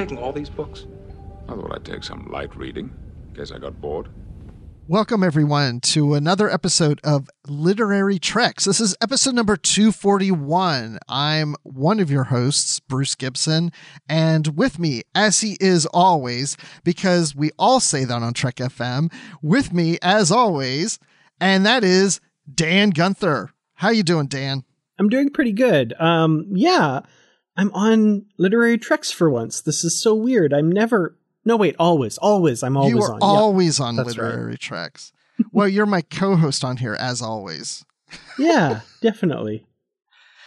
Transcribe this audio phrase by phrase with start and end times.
[0.00, 0.86] Taking all these books?
[1.46, 2.90] I thought I'd take some light reading,
[3.28, 4.08] in case I got bored.
[4.88, 8.64] Welcome, everyone, to another episode of Literary Treks.
[8.64, 11.00] This is episode number 241.
[11.06, 13.72] I'm one of your hosts, Bruce Gibson,
[14.08, 19.12] and with me, as he is always, because we all say that on Trek FM,
[19.42, 20.98] with me, as always,
[21.42, 23.50] and that is Dan Gunther.
[23.74, 24.64] How you doing, Dan?
[24.98, 25.92] I'm doing pretty good.
[26.00, 27.00] Um, yeah,
[27.60, 29.60] I'm on literary treks for once.
[29.60, 30.54] This is so weird.
[30.54, 31.14] I'm never.
[31.44, 31.76] No, wait.
[31.78, 32.62] Always, always.
[32.62, 33.18] I'm always you are on.
[33.22, 35.12] always on Literary Treks.
[35.52, 37.84] well, you're my co-host on here, as always.
[38.38, 39.66] Yeah, definitely.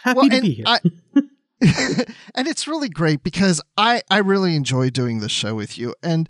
[0.02, 0.64] Happy Well, to be here.
[0.66, 0.80] I-
[2.34, 5.94] and it's really great because I I really enjoy doing this show with you.
[6.02, 6.28] And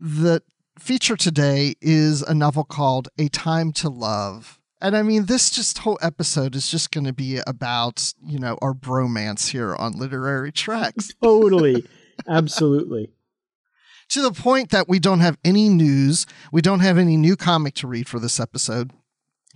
[0.00, 0.42] the
[0.78, 4.58] feature today is a novel called A Time to Love.
[4.84, 8.58] And I mean, this just whole episode is just going to be about, you know,
[8.60, 11.10] our bromance here on Literary Treks.
[11.22, 11.86] totally,
[12.28, 13.10] absolutely.
[14.10, 16.26] to the point that we don't have any news.
[16.52, 18.90] We don't have any new comic to read for this episode.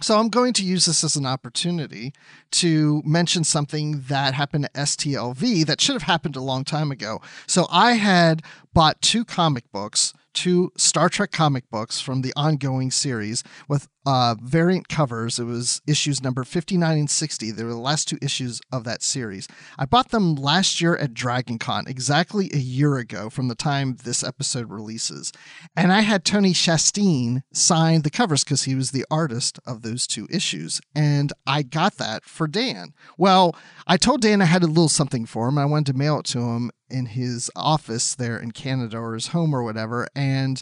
[0.01, 2.15] So I'm going to use this as an opportunity
[2.53, 7.21] to mention something that happened to STLV that should have happened a long time ago.
[7.47, 12.93] So I had bought two comic books, two Star Trek comic books from the ongoing
[12.93, 15.41] series with uh, variant covers.
[15.41, 17.51] It was issues number 59 and 60.
[17.51, 19.49] They were the last two issues of that series.
[19.77, 23.97] I bought them last year at Dragon Con, exactly a year ago from the time
[24.05, 25.33] this episode releases.
[25.77, 30.07] And I had Tony Shasteen sign the covers because he was the artist of those
[30.07, 30.81] two issues.
[30.95, 32.95] And I got that for Dan.
[33.19, 33.57] Well,
[33.89, 35.59] I told Dan I had a little something for him.
[35.59, 39.29] I wanted to mail it to him in his office there in Canada or his
[39.29, 40.09] home or whatever.
[40.15, 40.61] And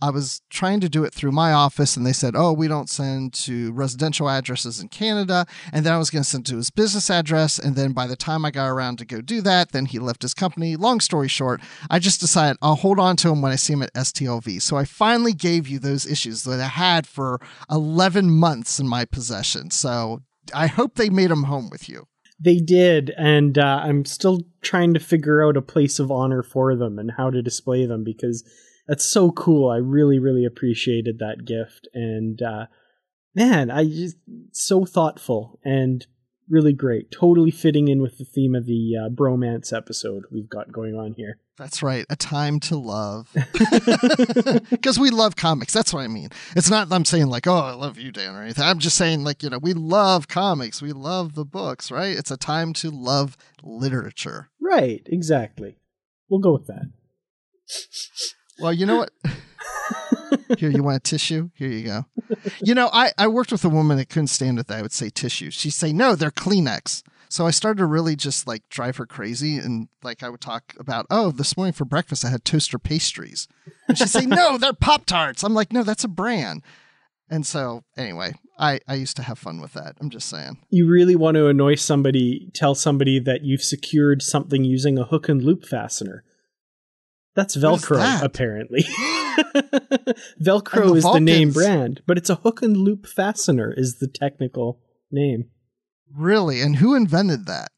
[0.00, 2.88] I was trying to do it through my office, and they said, Oh, we don't
[2.88, 5.46] send to residential addresses in Canada.
[5.72, 7.58] And then I was going to send to his business address.
[7.58, 10.22] And then by the time I got around to go do that, then he left
[10.22, 10.76] his company.
[10.76, 13.82] Long story short, I just decided I'll hold on to him when I see him
[13.82, 14.62] at STLV.
[14.62, 17.40] So I finally gave you those issues that I had for
[17.70, 19.70] 11 months in my possession.
[19.70, 20.22] So
[20.54, 22.06] I hope they made them home with you.
[22.40, 26.76] They did, and uh, I'm still trying to figure out a place of honor for
[26.76, 28.44] them and how to display them because
[28.86, 29.70] that's so cool.
[29.70, 32.66] I really, really appreciated that gift, and uh,
[33.34, 34.16] man, I just
[34.52, 36.06] so thoughtful and
[36.50, 37.10] really great.
[37.10, 41.14] Totally fitting in with the theme of the uh, bromance episode we've got going on
[41.14, 41.38] here.
[41.56, 42.06] That's right.
[42.08, 43.34] A time to love.
[44.70, 45.72] Because we love comics.
[45.72, 46.30] That's what I mean.
[46.54, 48.64] It's not I'm saying like, oh, I love you, Dan, or anything.
[48.64, 50.80] I'm just saying, like, you know, we love comics.
[50.80, 52.16] We love the books, right?
[52.16, 54.50] It's a time to love literature.
[54.60, 55.78] Right, exactly.
[56.28, 56.90] We'll go with that.
[58.60, 59.10] Well, you know what?
[60.56, 61.50] Here, you want a tissue?
[61.54, 62.06] Here you go.
[62.62, 64.92] You know, I, I worked with a woman that couldn't stand it that I would
[64.92, 65.50] say tissue.
[65.50, 67.02] She'd say, no, they're Kleenex.
[67.28, 69.58] So I started to really just like drive her crazy.
[69.58, 73.46] And like I would talk about, oh, this morning for breakfast, I had toaster pastries.
[73.86, 75.42] And she'd say, no, they're Pop Tarts.
[75.42, 76.62] I'm like, no, that's a brand.
[77.30, 79.96] And so anyway, I, I used to have fun with that.
[80.00, 80.58] I'm just saying.
[80.70, 85.28] You really want to annoy somebody, tell somebody that you've secured something using a hook
[85.28, 86.24] and loop fastener.
[87.38, 88.24] That's Velcro, that?
[88.24, 88.82] apparently.
[90.42, 94.08] Velcro the is the name brand, but it's a hook and loop fastener is the
[94.08, 94.80] technical
[95.12, 95.44] name.
[96.12, 96.60] Really?
[96.60, 97.68] And who invented that?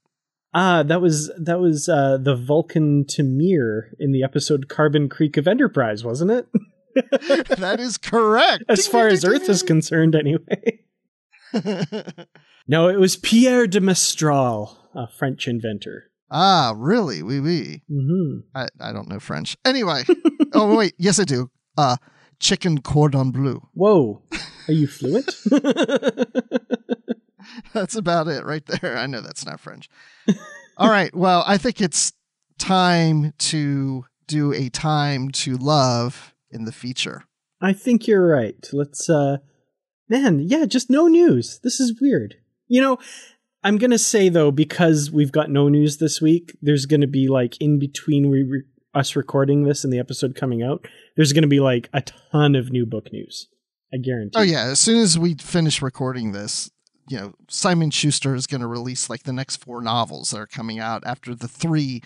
[0.55, 5.47] Ah, that was that was uh, the Vulcan T'Mir in the episode Carbon Creek of
[5.47, 6.47] Enterprise, wasn't it?
[7.59, 8.65] that is correct.
[8.67, 10.81] As far as Earth is concerned, anyway.
[12.67, 16.10] no, it was Pierre de Mestral, a French inventor.
[16.31, 17.23] Ah, really?
[17.23, 17.83] Oui, oui.
[17.89, 19.57] hmm I, I don't know French.
[19.65, 20.05] Anyway.
[20.55, 20.95] oh, wait.
[20.99, 21.51] Yes, I do.
[21.77, 21.97] Uh,
[22.39, 23.61] chicken cordon bleu.
[23.75, 24.23] Whoa,
[24.69, 25.35] are you fluent?
[27.73, 28.97] That's about it right there.
[28.97, 29.89] I know that's not French.
[30.77, 31.15] All right.
[31.15, 32.13] Well, I think it's
[32.59, 37.25] time to do a time to love in the feature.
[37.61, 38.69] I think you're right.
[38.73, 39.39] Let's, uh,
[40.09, 41.61] man, yeah, just no news.
[41.63, 42.37] This is weird.
[42.69, 42.99] You know,
[43.63, 47.07] I'm going to say, though, because we've got no news this week, there's going to
[47.07, 48.63] be like in between we re-
[48.95, 50.87] us recording this and the episode coming out,
[51.17, 53.49] there's going to be like a ton of new book news.
[53.93, 54.39] I guarantee.
[54.39, 56.71] Oh yeah, as soon as we finish recording this,
[57.09, 60.47] you know, Simon Schuster is going to release like the next four novels that are
[60.47, 62.03] coming out after the three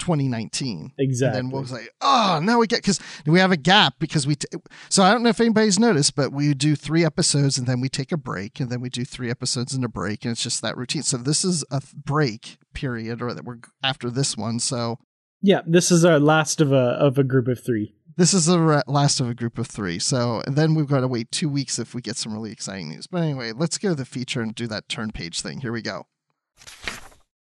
[0.00, 0.92] 2019.
[0.98, 1.38] Exactly.
[1.38, 4.34] And then we'll say, oh, now we get because we have a gap because we.
[4.34, 4.48] T-
[4.88, 7.88] so I don't know if anybody's noticed, but we do three episodes and then we
[7.88, 10.62] take a break and then we do three episodes and a break and it's just
[10.62, 11.02] that routine.
[11.02, 14.58] So this is a break period, or that we're after this one.
[14.58, 14.98] So
[15.42, 17.94] Yeah, this is our last of a of a group of three.
[18.16, 19.98] this is the last of a group of three.
[19.98, 22.88] So and then we've got to wait two weeks if we get some really exciting
[22.90, 23.06] news.
[23.06, 25.60] But anyway, let's go to the feature and do that turn page thing.
[25.60, 26.06] Here we go.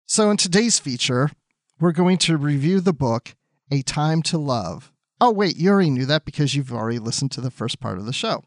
[0.06, 1.30] So in today's feature,
[1.80, 3.34] we're going to review the book
[3.70, 4.92] A Time to Love.
[5.20, 8.04] Oh wait, you already knew that because you've already listened to the first part of
[8.04, 8.44] the show.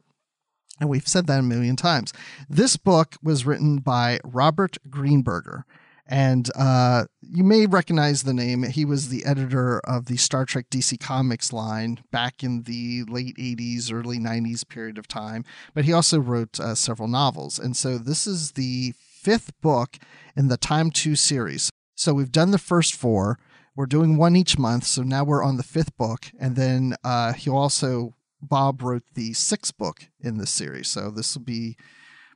[0.79, 2.13] And we've said that a million times.
[2.47, 5.63] This book was written by Robert Greenberger.
[6.05, 8.63] And uh, you may recognize the name.
[8.63, 13.37] He was the editor of the Star Trek DC Comics line back in the late
[13.37, 15.45] 80s, early 90s period of time.
[15.73, 17.57] But he also wrote uh, several novels.
[17.57, 19.97] And so this is the fifth book
[20.35, 21.71] in the Time To series.
[22.03, 23.39] So we've done the first four.
[23.77, 24.83] We're doing one each month.
[24.83, 26.25] So now we're on the fifth book.
[26.37, 30.89] And then uh, he also, Bob wrote the sixth book in this series.
[30.89, 31.77] So this will be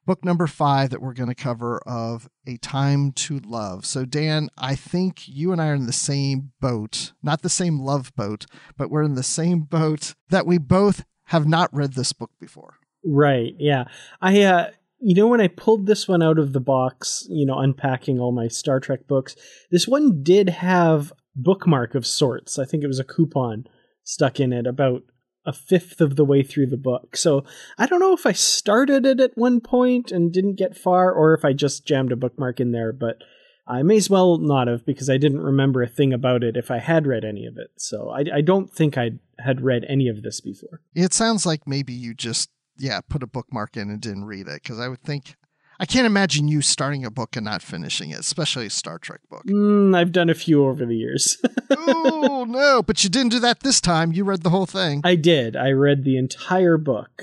[0.06, 3.86] book number five that we're going to cover of A Time to Love.
[3.86, 7.82] So, Dan, I think you and I are in the same boat, not the same
[7.82, 8.46] love boat,
[8.78, 12.76] but we're in the same boat that we both have not read this book before.
[13.04, 13.54] Right.
[13.60, 13.86] Yeah.
[14.22, 17.58] I uh you know when I pulled this one out of the box, you know,
[17.58, 19.36] unpacking all my Star Trek books,
[19.72, 22.58] this one did have bookmark of sorts.
[22.58, 23.68] I think it was a coupon
[24.04, 25.04] stuck in it about
[25.46, 27.16] a fifth of the way through the book.
[27.16, 27.46] So
[27.78, 31.34] I don't know if I started it at one point and didn't get far or
[31.34, 33.18] if I just jammed a bookmark in there, but
[33.66, 36.70] I may as well not have because I didn't remember a thing about it if
[36.70, 37.72] I had read any of it.
[37.78, 40.82] So I, I don't think I had read any of this before.
[40.96, 44.62] It sounds like maybe you just, yeah, put a bookmark in and didn't read it
[44.64, 45.36] because I would think.
[45.80, 49.22] I can't imagine you starting a book and not finishing it, especially a Star Trek
[49.30, 49.44] book.
[49.46, 51.38] Mm, I've done a few over the years.
[51.70, 54.12] oh, no, but you didn't do that this time.
[54.12, 55.02] You read the whole thing.
[55.04, 55.56] I did.
[55.56, 57.22] I read the entire book.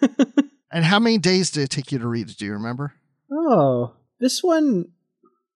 [0.76, 2.36] And how many days did it take you to read it?
[2.36, 2.92] Do you remember?
[3.32, 4.86] oh, this one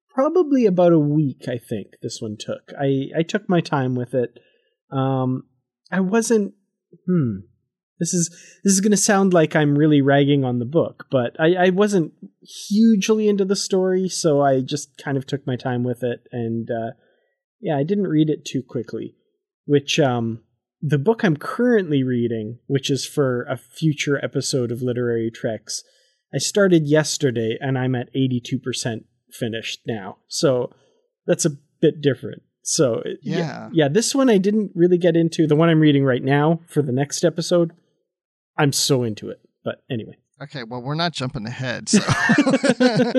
[0.08, 1.44] probably about a week.
[1.46, 2.72] I think this one took.
[2.80, 4.38] I I took my time with it.
[4.90, 5.44] Um,
[5.92, 6.54] I wasn't.
[7.06, 7.40] Hmm.
[8.00, 8.30] This is
[8.64, 11.70] this is going to sound like I'm really ragging on the book, but I, I
[11.70, 12.12] wasn't
[12.68, 16.68] hugely into the story, so I just kind of took my time with it, and
[16.70, 16.92] uh,
[17.60, 19.14] yeah, I didn't read it too quickly.
[19.66, 20.42] Which um,
[20.82, 25.84] the book I'm currently reading, which is for a future episode of Literary Treks,
[26.34, 30.18] I started yesterday and I'm at 82% finished now.
[30.28, 30.70] So
[31.26, 32.42] that's a bit different.
[32.62, 33.68] So Yeah.
[33.72, 35.46] yeah, this one I didn't really get into.
[35.46, 37.72] The one I'm reading right now for the next episode,
[38.56, 39.40] I'm so into it.
[39.64, 40.16] But anyway.
[40.42, 41.88] Okay, well, we're not jumping ahead.
[41.88, 42.00] So,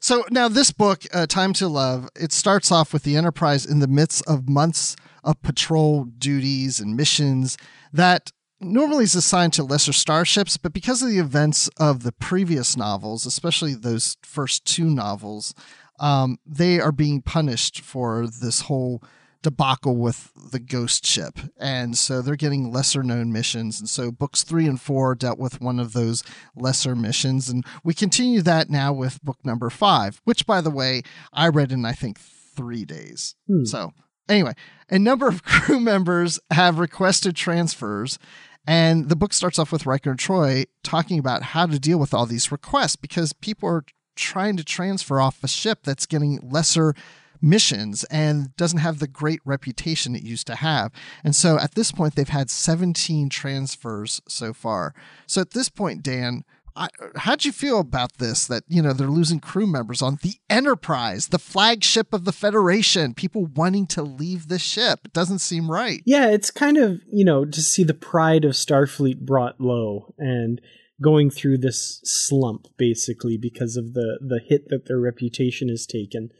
[0.00, 3.80] so now this book, uh, Time to Love, it starts off with the Enterprise in
[3.80, 7.58] the midst of months of patrol duties and missions
[7.92, 12.76] that normally is assigned to lesser starships, but because of the events of the previous
[12.76, 15.54] novels, especially those first two novels,
[16.00, 19.02] um, they are being punished for this whole
[19.48, 21.38] debacle with the ghost ship.
[21.56, 23.80] And so they're getting lesser known missions.
[23.80, 26.22] And so books three and four dealt with one of those
[26.54, 27.48] lesser missions.
[27.48, 31.00] And we continue that now with book number five, which, by the way,
[31.32, 33.36] I read in, I think, three days.
[33.46, 33.64] Hmm.
[33.64, 33.94] So
[34.28, 34.52] anyway,
[34.90, 38.18] a number of crew members have requested transfers.
[38.66, 42.12] And the book starts off with Riker and Troi talking about how to deal with
[42.12, 46.94] all these requests because people are trying to transfer off a ship that's getting lesser
[47.40, 50.92] missions and doesn't have the great reputation it used to have.
[51.24, 54.94] And so at this point, they've had 17 transfers so far.
[55.26, 56.44] So at this point, Dan,
[56.78, 58.46] I, how'd you feel about this?
[58.46, 63.14] That you know they're losing crew members on the Enterprise, the flagship of the Federation.
[63.14, 65.00] People wanting to leave the ship.
[65.04, 66.02] It doesn't seem right.
[66.06, 70.60] Yeah, it's kind of you know to see the pride of Starfleet brought low and
[71.02, 76.30] going through this slump basically because of the the hit that their reputation has taken.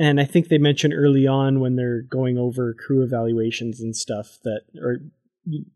[0.00, 4.38] And I think they mentioned early on when they're going over crew evaluations and stuff
[4.44, 5.00] that or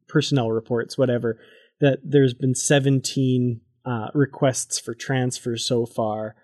[0.09, 1.38] personnel reports, whatever,
[1.81, 6.37] that there's been 17 uh, requests for transfer so far.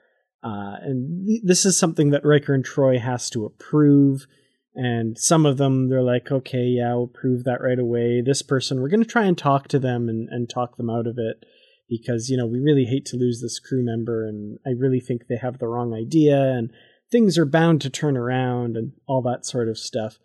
[0.45, 4.27] Uh, and th- this is something that Riker and Troi has to approve.
[4.75, 8.21] And some of them, they're like, okay, yeah, we'll approve that right away.
[8.21, 11.07] This person, we're going to try and talk to them and, and talk them out
[11.07, 11.47] of it
[11.89, 14.27] because, you know, we really hate to lose this crew member.
[14.27, 16.39] And I really think they have the wrong idea.
[16.39, 16.71] And
[17.11, 20.19] things are bound to turn around and all that sort of stuff.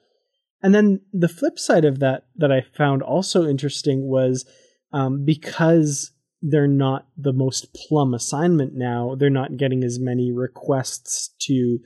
[0.62, 4.46] And then the flip side of that that I found also interesting was
[4.94, 6.12] um, because
[6.42, 11.80] they're not the most plum assignment now, they're not getting as many requests to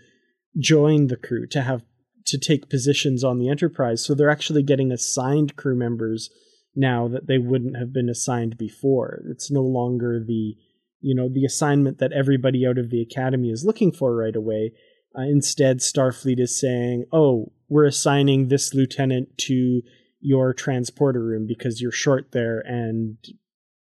[0.58, 1.82] join the crew, to have
[2.26, 4.04] to take positions on the Enterprise.
[4.04, 6.30] So they're actually getting assigned crew members
[6.76, 9.24] now that they wouldn't have been assigned before.
[9.30, 10.56] It's no longer the
[11.02, 14.74] you know the assignment that everybody out of the academy is looking for right away.
[15.18, 19.82] Uh, instead, Starfleet is saying, "Oh, we're assigning this lieutenant to
[20.22, 23.18] your transporter room because you're short there and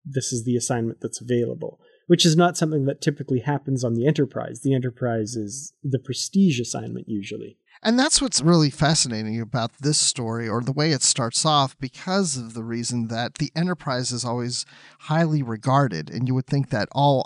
[0.04, 4.08] this is the assignment that's available which is not something that typically happens on the
[4.08, 4.62] enterprise.
[4.62, 7.58] The enterprise is the prestige assignment usually.
[7.82, 12.38] And that's what's really fascinating about this story or the way it starts off because
[12.38, 14.66] of the reason that the enterprise is always
[15.02, 17.26] highly regarded and you would think that all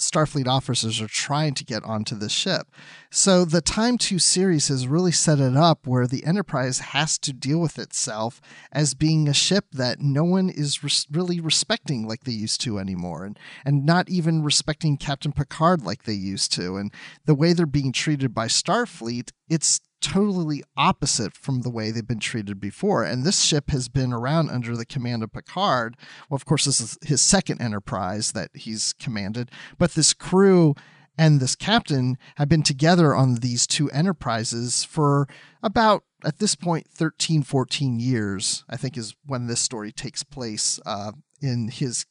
[0.00, 2.68] Starfleet officers are trying to get onto the ship.
[3.10, 7.32] So the Time To series has really set it up where the Enterprise has to
[7.32, 8.40] deal with itself
[8.70, 12.78] as being a ship that no one is res- really respecting like they used to
[12.78, 16.92] anymore and and not even respecting Captain Picard like they used to and
[17.24, 22.20] the way they're being treated by Starfleet it's totally opposite from the way they've been
[22.20, 23.04] treated before.
[23.04, 25.96] And this ship has been around under the command of Picard.
[26.28, 30.74] Well, of course, this is his second enterprise that he's commanded, but this crew
[31.18, 35.26] and this captain have been together on these two enterprises for
[35.62, 40.80] about at this point 13 14 years i think is when this story takes place
[40.86, 42.06] uh, in his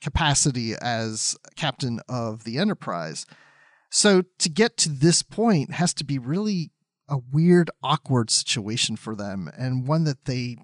[0.00, 3.26] capacity as captain of the enterprise
[3.90, 6.71] so to get to this point has to be really
[7.12, 10.56] a weird, awkward situation for them and one that they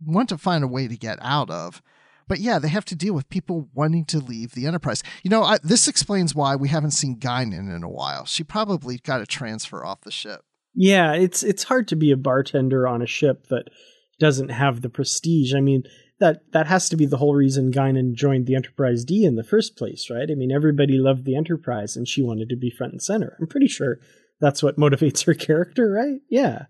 [0.00, 1.82] want to find a way to get out of.
[2.28, 5.02] But yeah, they have to deal with people wanting to leave the Enterprise.
[5.22, 8.24] You know, I, this explains why we haven't seen Guinan in a while.
[8.24, 10.42] She probably got a transfer off the ship.
[10.74, 13.70] Yeah, it's it's hard to be a bartender on a ship that
[14.18, 15.54] doesn't have the prestige.
[15.54, 15.84] I mean,
[16.18, 19.44] that that has to be the whole reason Guinan joined the Enterprise D in the
[19.44, 20.28] first place, right?
[20.30, 23.36] I mean, everybody loved the Enterprise and she wanted to be front and center.
[23.40, 23.98] I'm pretty sure
[24.40, 26.20] that's what motivates her character, right?
[26.30, 26.64] Yeah.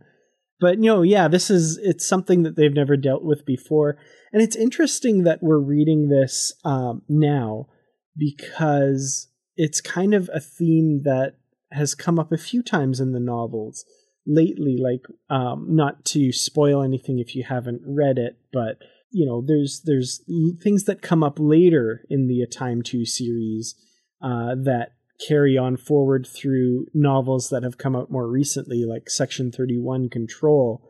[0.61, 3.99] But you know, yeah, this is it's something that they've never dealt with before,
[4.33, 7.67] and it's interesting that we're reading this um, now
[8.17, 11.35] because it's kind of a theme that
[11.73, 13.85] has come up a few times in the novels
[14.27, 14.79] lately.
[14.79, 18.79] Like, um, not to spoil anything if you haven't read it, but
[19.11, 20.23] you know, there's there's
[20.63, 23.75] things that come up later in the A Time To series
[24.23, 24.93] uh, that
[25.27, 30.83] carry on forward through novels that have come out more recently, like Section 31 Control,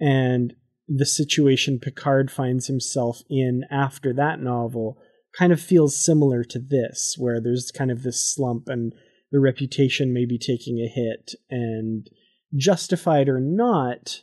[0.00, 0.54] and
[0.88, 4.98] the situation Picard finds himself in after that novel
[5.36, 8.94] kind of feels similar to this, where there's kind of this slump and
[9.32, 12.08] the reputation may be taking a hit, and
[12.56, 14.20] justified or not,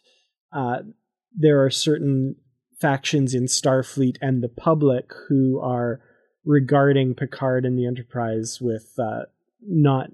[0.54, 0.80] uh,
[1.36, 2.36] there are certain
[2.80, 6.02] factions in Starfleet and the public who are
[6.46, 9.24] regarding Picard and the Enterprise with uh,
[9.62, 10.10] not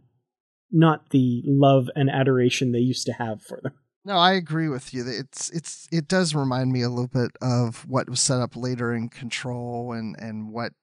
[0.72, 3.74] not the love and adoration they used to have for them.
[4.04, 5.06] No, I agree with you.
[5.06, 8.94] It's it's it does remind me a little bit of what was set up later
[8.94, 10.74] in Control and and what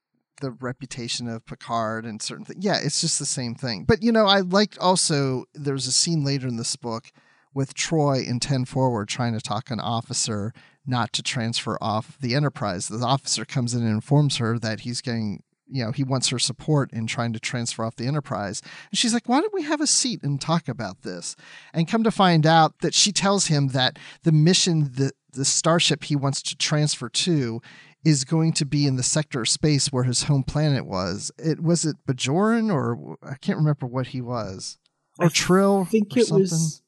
[0.41, 2.63] the reputation of Picard and certain things.
[2.63, 3.85] Yeah, it's just the same thing.
[3.85, 7.11] But you know, I liked also there's a scene later in this book
[7.55, 10.53] with Troi in 10 Forward trying to talk an officer
[10.87, 12.89] not to transfer off the Enterprise.
[12.89, 15.43] The officer comes in and informs her that he's getting
[15.75, 18.63] you know, he wants her support in trying to transfer off the Enterprise.
[18.93, 21.35] And she's like, why don't we have a seat and talk about this?
[21.73, 26.05] And come to find out that she tells him that the mission, the, the starship
[26.05, 27.61] he wants to transfer to,
[28.05, 31.33] is going to be in the sector of space where his home planet was.
[31.39, 34.79] It was it Bajoran or I can't remember what he was.
[35.19, 35.87] Or I Trill.
[35.89, 36.43] I think it something.
[36.43, 36.83] was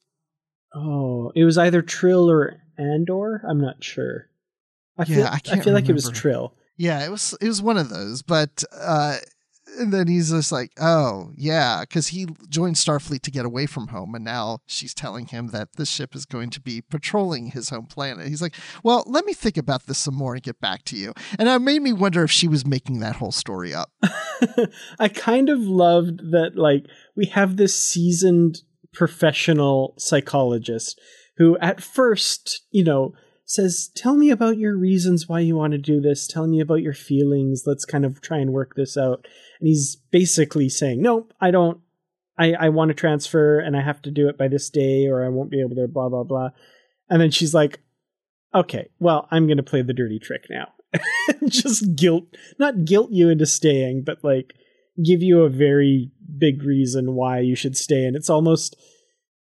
[0.73, 3.43] Oh, it was either Trill or Andor.
[3.49, 4.28] I'm not sure.
[4.97, 6.55] I yeah, feel I, I feel like it was Trill.
[6.76, 9.16] Yeah, it was it was one of those, but uh,
[9.78, 13.88] and then he's just like, oh, yeah, because he joined Starfleet to get away from
[13.88, 14.14] home.
[14.14, 17.87] And now she's telling him that this ship is going to be patrolling his home
[17.87, 18.28] planet.
[18.28, 21.12] He's like, well, let me think about this some more and get back to you.
[21.38, 23.90] And it made me wonder if she was making that whole story up.
[24.99, 28.61] I kind of loved that, like, we have this seasoned
[28.92, 30.99] professional psychologist
[31.37, 33.12] who, at first, you know,
[33.46, 36.26] says, Tell me about your reasons why you want to do this.
[36.26, 37.62] Tell me about your feelings.
[37.64, 39.26] Let's kind of try and work this out.
[39.60, 41.80] And he's basically saying, No, I don't.
[42.38, 45.24] I, I want to transfer and I have to do it by this day or
[45.24, 46.50] I won't be able to, blah, blah, blah.
[47.08, 47.80] And then she's like,
[48.54, 50.72] Okay, well, I'm going to play the dirty trick now.
[51.48, 52.24] Just guilt,
[52.58, 54.54] not guilt you into staying, but like
[55.02, 58.04] give you a very big reason why you should stay.
[58.04, 58.76] And it's almost,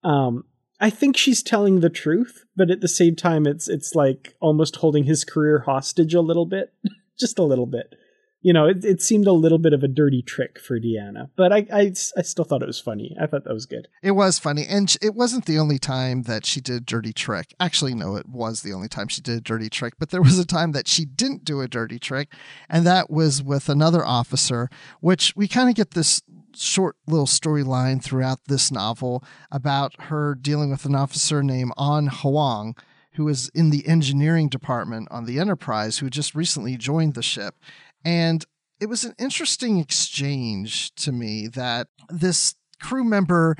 [0.03, 0.43] um,
[0.79, 4.77] I think she's telling the truth, but at the same time, it's it's like almost
[4.77, 6.73] holding his career hostage a little bit,
[7.19, 7.95] just a little bit.
[8.41, 11.51] You know, it, it seemed a little bit of a dirty trick for Deanna, but
[11.51, 13.15] I, I, I still thought it was funny.
[13.19, 13.87] I thought that was good.
[14.03, 17.55] It was funny, and it wasn't the only time that she did a dirty trick.
[17.59, 19.95] Actually, no, it was the only time she did a dirty trick.
[19.97, 22.31] But there was a time that she didn't do a dirty trick,
[22.69, 26.21] and that was with another officer, which we kind of get this
[26.57, 32.75] short little storyline throughout this novel about her dealing with an officer named An Huang,
[33.13, 37.55] who is in the engineering department on the Enterprise, who just recently joined the ship.
[38.03, 38.45] And
[38.79, 43.55] it was an interesting exchange to me that this crew member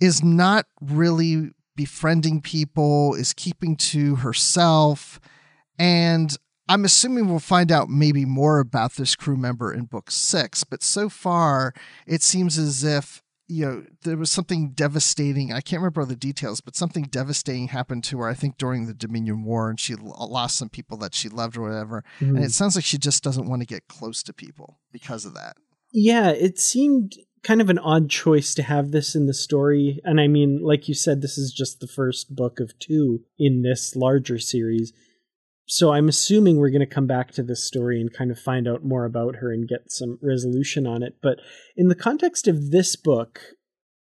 [0.00, 5.20] is not really befriending people, is keeping to herself.
[5.78, 6.36] And
[6.68, 10.82] I'm assuming we'll find out maybe more about this crew member in book six, but
[10.82, 11.72] so far
[12.06, 15.52] it seems as if you know there was something devastating.
[15.52, 18.28] I can't remember all the details, but something devastating happened to her.
[18.28, 21.62] I think during the Dominion War, and she lost some people that she loved or
[21.62, 22.04] whatever.
[22.20, 22.36] Mm-hmm.
[22.36, 25.34] And it sounds like she just doesn't want to get close to people because of
[25.34, 25.56] that.
[25.90, 30.00] Yeah, it seemed kind of an odd choice to have this in the story.
[30.04, 33.62] And I mean, like you said, this is just the first book of two in
[33.62, 34.92] this larger series
[35.68, 38.66] so I'm assuming we're going to come back to this story and kind of find
[38.66, 41.16] out more about her and get some resolution on it.
[41.22, 41.40] But
[41.76, 43.40] in the context of this book,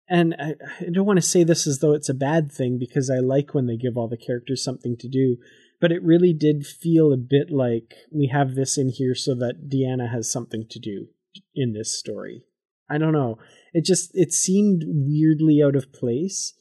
[0.09, 3.09] and I, I, don't want to say this as though it's a bad thing because
[3.09, 5.37] I like when they give all the characters something to do,
[5.81, 9.71] but it really did feel a bit like we have this in here so that
[9.71, 11.07] Deanna has something to do
[11.55, 12.43] in this story.
[12.91, 13.39] I don't know.
[13.73, 16.55] It just it seemed weirdly out of place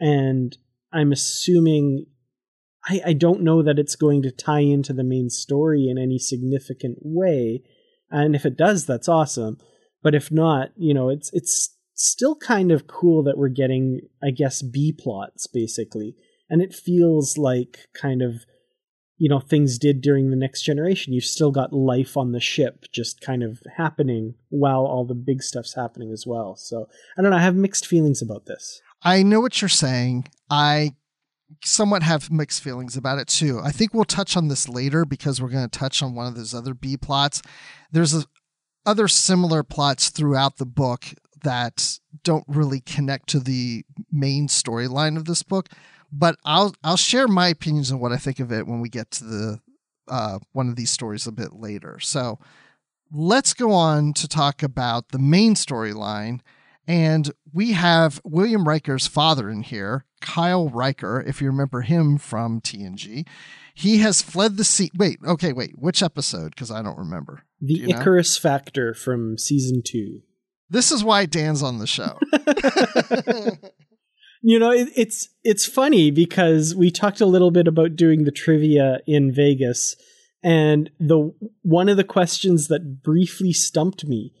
[0.00, 0.56] and
[0.92, 2.06] I'm assuming
[2.88, 6.18] I, I don't know that it's going to tie into the main story in any
[6.18, 7.62] significant way.
[8.10, 9.58] And if it does, that's awesome.
[10.02, 14.30] But if not, you know, it's it's still kind of cool that we're getting, I
[14.30, 16.14] guess, B plots basically.
[16.48, 18.44] And it feels like kind of,
[19.18, 21.12] you know, things did during the next generation.
[21.12, 25.42] You've still got life on the ship just kind of happening while all the big
[25.42, 26.56] stuff's happening as well.
[26.56, 26.86] So
[27.18, 28.80] I don't know, I have mixed feelings about this.
[29.02, 30.28] I know what you're saying.
[30.48, 30.94] I
[31.64, 33.60] somewhat have mixed feelings about it too.
[33.60, 36.34] I think we'll touch on this later because we're going to touch on one of
[36.34, 37.42] those other B plots.
[37.90, 38.24] There's a,
[38.86, 41.06] other similar plots throughout the book
[41.42, 45.68] that don't really connect to the main storyline of this book,
[46.10, 49.10] but I'll I'll share my opinions on what I think of it when we get
[49.12, 49.60] to the
[50.08, 52.00] uh, one of these stories a bit later.
[52.00, 52.38] So
[53.12, 56.40] let's go on to talk about the main storyline
[56.86, 62.60] and we have William Riker's father in here, Kyle Riker, if you remember him from
[62.60, 63.26] TNG.
[63.74, 64.90] He has fled the sea.
[64.96, 65.78] Wait, okay, wait.
[65.78, 66.50] Which episode?
[66.50, 67.44] Because I don't remember.
[67.60, 68.50] The Do Icarus know?
[68.50, 70.22] Factor from season two.
[70.68, 72.18] This is why Dan's on the show.
[74.42, 78.32] you know, it, it's it's funny because we talked a little bit about doing the
[78.32, 79.96] trivia in Vegas,
[80.42, 84.32] and the one of the questions that briefly stumped me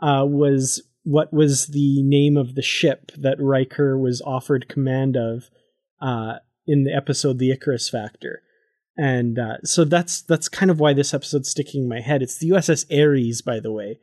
[0.00, 5.44] uh, was what was the name of the ship that Riker was offered command of
[6.00, 8.42] uh, in the episode The Icarus Factor.
[8.98, 12.22] And uh, so that's that's kind of why this episode's sticking in my head.
[12.22, 14.00] It's the USS Ares, by the way.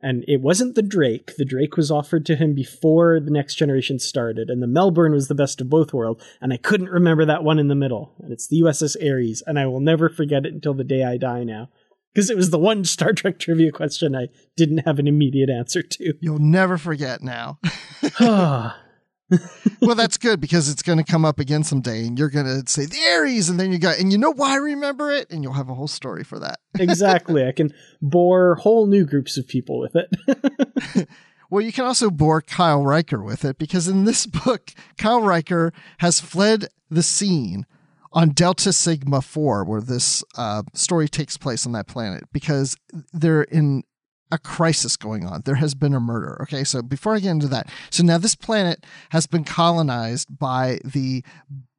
[0.00, 1.36] And it wasn't the Drake.
[1.36, 5.28] The Drake was offered to him before the next generation started, and the Melbourne was
[5.28, 6.24] the best of both worlds.
[6.40, 8.14] And I couldn't remember that one in the middle.
[8.22, 11.18] And it's the USS Ares, and I will never forget it until the day I
[11.18, 11.68] die now
[12.16, 15.82] because it was the one Star Trek trivia question I didn't have an immediate answer
[15.82, 16.14] to.
[16.18, 17.58] You'll never forget now.
[19.82, 22.62] well, that's good because it's going to come up again someday, and you're going to
[22.72, 25.42] say the Ares, and then you got, and you know why I remember it, and
[25.42, 26.58] you'll have a whole story for that.
[26.78, 31.08] exactly, I can bore whole new groups of people with it.
[31.50, 35.70] well, you can also bore Kyle Riker with it because in this book, Kyle Riker
[35.98, 37.66] has fled the scene
[38.16, 42.74] on Delta Sigma 4, where this uh, story takes place on that planet, because
[43.12, 43.84] they're in
[44.32, 45.42] a crisis going on.
[45.44, 46.38] There has been a murder.
[46.42, 50.80] Okay, so before I get into that, so now this planet has been colonized by
[50.82, 51.22] the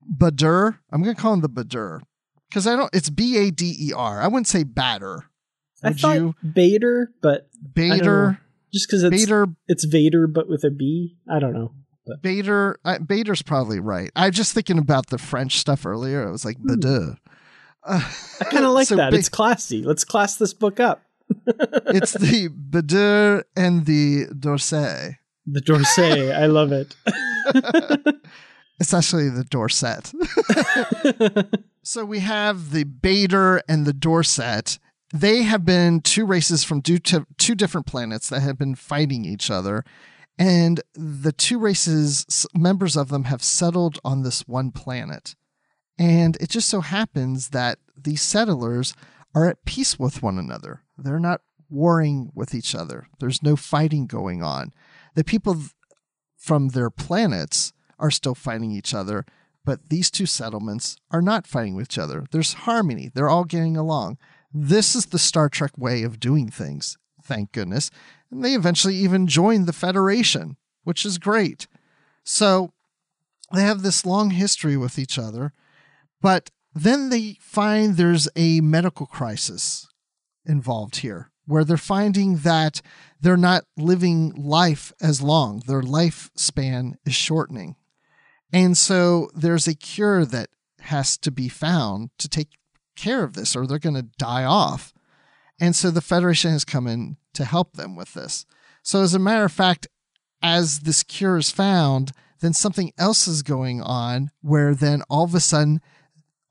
[0.07, 0.77] Badur.
[0.91, 2.01] I'm going to call him the Badur
[2.49, 2.93] because I don't.
[2.93, 4.21] It's B A D E R.
[4.21, 5.25] I wouldn't say batter.
[5.83, 6.35] I thought you?
[6.43, 7.97] Vader, but I don't know.
[7.97, 8.41] Bader.
[8.71, 9.47] just because it's Bader.
[9.67, 11.17] it's Vader but with a B.
[11.29, 11.73] I don't know.
[12.21, 12.79] Bader.
[12.85, 14.11] Uh, Bader's probably right.
[14.15, 16.27] I'm just thinking about the French stuff earlier.
[16.27, 17.17] It was like Badur.
[17.83, 19.11] Uh, I kind of like so that.
[19.11, 19.83] ba- it's classy.
[19.83, 21.01] Let's class this book up.
[21.87, 25.15] it's the Badur and the Dorset.
[25.45, 26.31] The Dorset.
[26.35, 26.95] I love it.
[28.79, 30.13] It's actually the Dorset.
[31.83, 34.77] so we have the Bader and the Dorset.
[35.11, 39.49] They have been two races from two, two different planets that have been fighting each
[39.49, 39.83] other.
[40.37, 45.35] And the two races, members of them, have settled on this one planet.
[45.97, 48.93] And it just so happens that these settlers
[49.33, 50.83] are at peace with one another.
[50.97, 54.71] They're not warring with each other, there's no fighting going on.
[55.15, 55.57] The people
[56.37, 59.25] from their planets are still fighting each other,
[59.65, 62.25] but these two settlements are not fighting with each other.
[62.31, 64.17] There's harmony, they're all getting along.
[64.53, 67.91] This is the Star Trek way of doing things, thank goodness.
[68.31, 71.67] And they eventually even joined the Federation, which is great.
[72.23, 72.73] So
[73.53, 75.53] they have this long history with each other,
[76.21, 79.87] but then they find there's a medical crisis
[80.45, 82.81] involved here where they're finding that
[83.21, 85.63] they're not living life as long.
[85.65, 87.77] Their lifespan is shortening.
[88.51, 90.49] And so there's a cure that
[90.81, 92.49] has to be found to take
[92.95, 94.93] care of this, or they're going to die off.
[95.59, 98.45] And so the Federation has come in to help them with this.
[98.83, 99.87] So, as a matter of fact,
[100.41, 105.33] as this cure is found, then something else is going on where then all of
[105.33, 105.81] a sudden,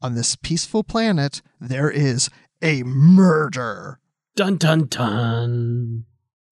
[0.02, 2.28] on this peaceful planet, there is
[2.62, 3.98] a murder.
[4.34, 6.04] dun dun dun.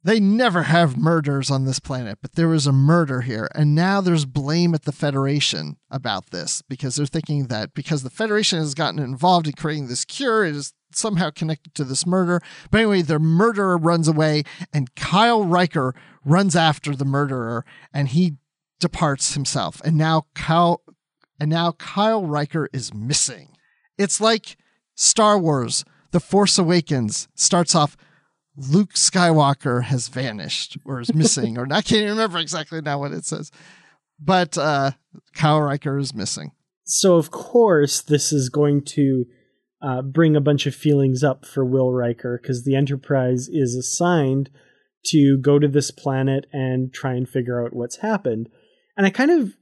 [0.05, 3.49] They never have murders on this planet, but there was a murder here.
[3.55, 8.11] And now there's blame at the Federation about this because they're thinking that because the
[8.11, 12.43] Federation has gotten involved in creating this cure, it is somehow connected to this murder.
[12.71, 18.35] But anyway, the murderer runs away, and Kyle Riker runs after the murderer and he
[18.81, 19.81] departs himself.
[19.87, 20.83] And now Kyle
[21.40, 23.57] and now Kyle Riker is missing.
[23.97, 24.57] It's like
[24.95, 27.97] Star Wars, The Force Awakens starts off
[28.57, 33.12] Luke Skywalker has vanished or is missing, or I can't even remember exactly now what
[33.12, 33.51] it says.
[34.21, 34.93] But uh,
[35.35, 36.53] Kyle Riker is missing.
[36.85, 39.25] So of course this is going to
[39.83, 44.51] uh, bring a bunch of feelings up for Will Riker because the Enterprise is assigned
[45.07, 48.49] to go to this planet and try and figure out what's happened.
[48.97, 49.55] And I kind of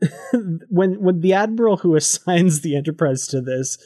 [0.70, 3.78] when when the admiral who assigns the Enterprise to this,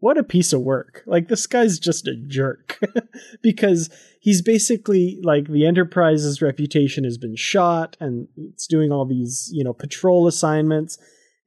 [0.00, 1.02] what a piece of work!
[1.06, 2.78] Like this guy's just a jerk
[3.42, 9.48] because he's basically like the Enterprise's reputation has been shot, and it's doing all these
[9.52, 10.98] you know patrol assignments,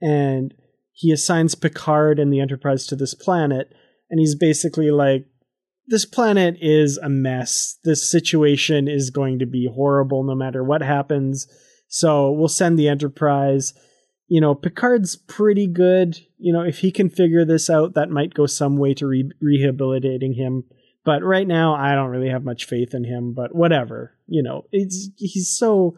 [0.01, 0.53] and
[0.93, 3.73] he assigns Picard and the Enterprise to this planet,
[4.09, 5.25] and he's basically like,
[5.87, 7.77] this planet is a mess.
[7.83, 11.47] This situation is going to be horrible no matter what happens.
[11.87, 13.73] So we'll send the Enterprise.
[14.27, 16.19] You know, Picard's pretty good.
[16.43, 19.31] You know, if he can figure this out, that might go some way to re-
[19.41, 20.65] rehabilitating him.
[21.05, 23.33] But right now, I don't really have much faith in him.
[23.33, 24.17] But whatever.
[24.27, 25.97] You know, it's he's so.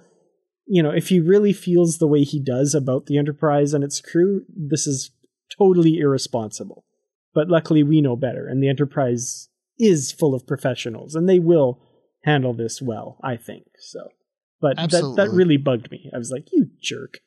[0.67, 4.01] You know, if he really feels the way he does about the Enterprise and its
[4.01, 5.11] crew, this is
[5.57, 6.85] totally irresponsible.
[7.33, 11.81] But luckily, we know better, and the Enterprise is full of professionals, and they will
[12.23, 13.65] handle this well, I think.
[13.79, 14.09] So,
[14.61, 16.09] but that that really bugged me.
[16.13, 17.19] I was like, "You jerk,"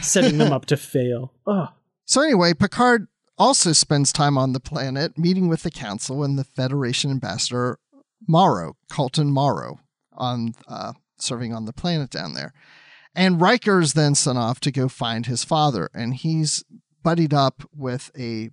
[0.00, 1.32] setting them up to fail.
[1.46, 1.68] Oh,
[2.04, 6.44] So anyway, Picard also spends time on the planet meeting with the Council and the
[6.44, 7.78] Federation ambassador
[8.26, 9.80] Morrow, Colton Morrow,
[10.12, 12.52] on uh, serving on the planet down there.
[13.14, 16.64] And Riker is then sent off to go find his father, and he's
[17.02, 18.50] buddied up with a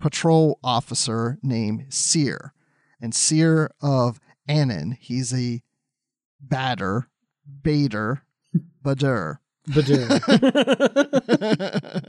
[0.00, 2.52] patrol officer named Sear.
[3.00, 5.62] And Sear of Annan, he's a
[6.40, 7.08] batter,
[7.62, 8.22] baiter,
[8.82, 9.40] bader.
[9.68, 10.20] Badur.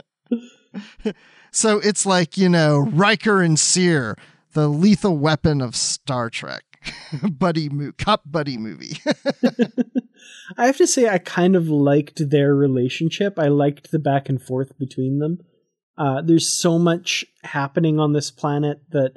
[1.50, 4.16] so it's like, you know, Riker and Sear,
[4.52, 6.64] the lethal weapon of Star Trek.
[7.30, 8.96] buddy mo- cop buddy movie.
[10.56, 13.38] I have to say, I kind of liked their relationship.
[13.38, 15.38] I liked the back and forth between them.
[15.98, 19.12] Uh, there's so much happening on this planet that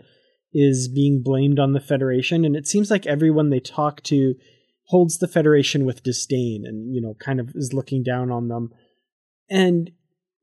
[0.54, 4.36] is being blamed on the Federation, and it seems like everyone they talk to
[4.88, 8.70] holds the Federation with disdain and, you know, kind of is looking down on them.
[9.50, 9.92] And,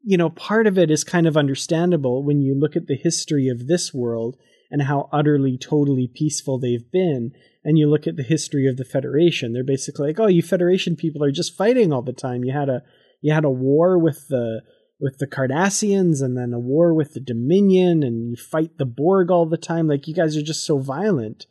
[0.02, 3.48] you know, part of it is kind of understandable when you look at the history
[3.48, 4.36] of this world
[4.70, 7.32] and how utterly, totally peaceful they've been.
[7.64, 10.96] And you look at the history of the Federation, they're basically like, oh, you Federation
[10.96, 12.44] people are just fighting all the time.
[12.44, 12.82] You had a
[13.20, 14.62] you had a war with the
[14.98, 19.30] with the Cardassians and then a war with the Dominion and you fight the Borg
[19.30, 19.88] all the time.
[19.88, 21.46] Like you guys are just so violent.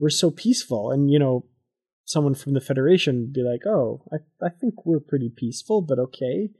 [0.00, 0.90] We're so peaceful.
[0.90, 1.46] And you know,
[2.04, 6.00] someone from the Federation would be like, "Oh, I I think we're pretty peaceful, but
[6.00, 6.50] okay."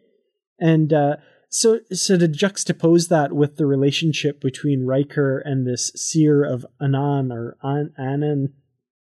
[0.61, 1.17] And uh,
[1.53, 7.31] so so to juxtapose that with the relationship between Riker and this seer of Anan
[7.31, 8.55] or An- Anan,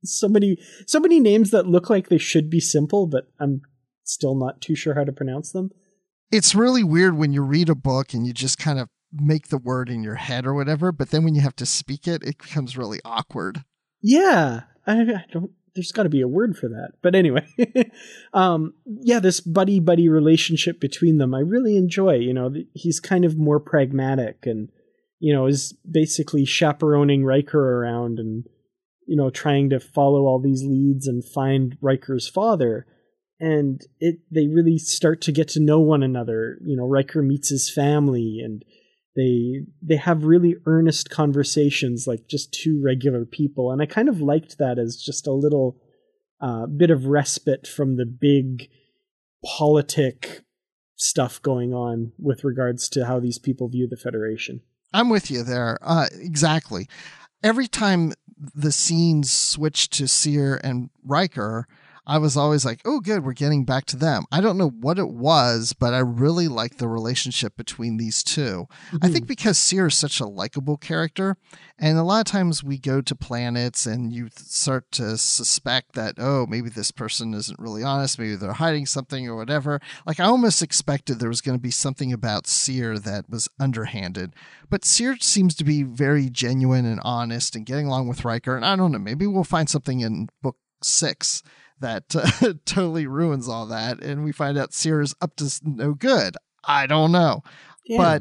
[0.06, 3.62] so many so many names that look like they should be simple, but I'm
[4.06, 5.71] still not too sure how to pronounce them.
[6.32, 9.58] It's really weird when you read a book and you just kind of make the
[9.58, 12.38] word in your head or whatever, but then when you have to speak it, it
[12.38, 13.65] becomes really awkward.
[14.02, 16.93] Yeah, I, I don't there's got to be a word for that.
[17.01, 17.47] But anyway,
[18.34, 22.15] um, yeah, this buddy buddy relationship between them, I really enjoy.
[22.15, 24.69] You know, he's kind of more pragmatic and,
[25.19, 28.45] you know, is basically chaperoning Riker around and,
[29.05, 32.86] you know, trying to follow all these leads and find Riker's father.
[33.39, 36.58] And it, they really start to get to know one another.
[36.65, 38.63] You know, Riker meets his family and
[39.19, 43.71] they they have really earnest conversations like just two regular people.
[43.71, 45.77] And i kind of liked that as just a little
[46.41, 48.69] uh, bit of respite from the big
[49.43, 50.43] politic
[50.95, 54.62] stuff going on with regards to how these people view the federation.
[54.93, 55.77] I'm with you there.
[55.82, 56.88] Uh, exactly.
[57.43, 58.13] Every time
[58.55, 61.67] the scenes switch to Seer and Riker,
[62.09, 64.25] I was always like, oh, good, we're getting back to them.
[64.31, 68.41] I don't know what it was, but I really liked the relationship between these 2
[68.41, 68.97] mm-hmm.
[69.03, 71.37] I think because Seer is such a likable character,
[71.77, 76.15] and a lot of times we go to planets and you start to suspect that,
[76.17, 79.79] oh, maybe this person isn't really honest, maybe they're hiding something or whatever.
[80.07, 84.33] Like, I almost expected there was going to be something about Seer that was underhanded.
[84.67, 88.55] But Seer seems to be very genuine and honest and getting along with Riker.
[88.55, 91.43] And I don't know, maybe we'll find something in book six
[91.79, 96.35] that uh, totally ruins all that, and we find out Seer's up to no good.
[96.63, 97.43] I don't know.
[97.89, 98.19] Yeah.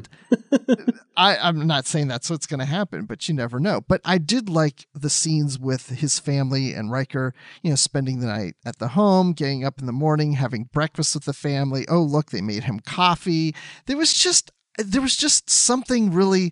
[0.57, 3.81] But I, I'm not saying that's what's going to happen, but you never know.
[3.87, 8.25] But I did like the scenes with his family and Riker, you know, spending the
[8.25, 11.85] night at the home, getting up in the morning, having breakfast with the family.
[11.87, 13.53] Oh, look, they made him coffee.
[13.85, 16.51] There was just there was just something really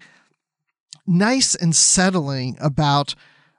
[1.08, 3.16] nice and settling about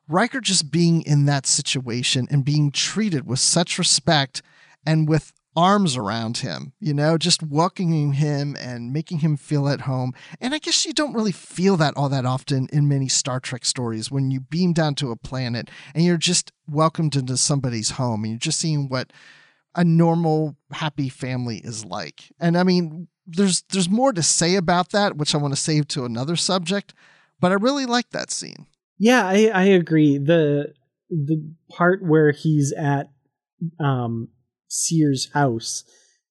[0.09, 4.43] Riker just being in that situation and being treated with such respect
[4.87, 9.83] and with arms around him, you know, just welcoming him and making him feel at
[9.83, 10.15] home.
[10.41, 13.65] And I guess you don't really feel that all that often in many Star Trek
[13.65, 18.23] stories when you beam down to a planet and you're just welcomed into somebody's home
[18.23, 19.13] and you're just seeing what
[19.75, 22.33] a normal happy family is like.
[22.39, 25.89] And I mean, there's there's more to say about that, which I want to save
[25.89, 26.95] to another subject,
[27.41, 28.67] but I really like that scene.
[28.99, 30.19] Yeah, I, I agree.
[30.19, 30.75] The
[31.11, 33.11] the part where he's at
[33.81, 34.29] um
[34.69, 35.85] Seer's house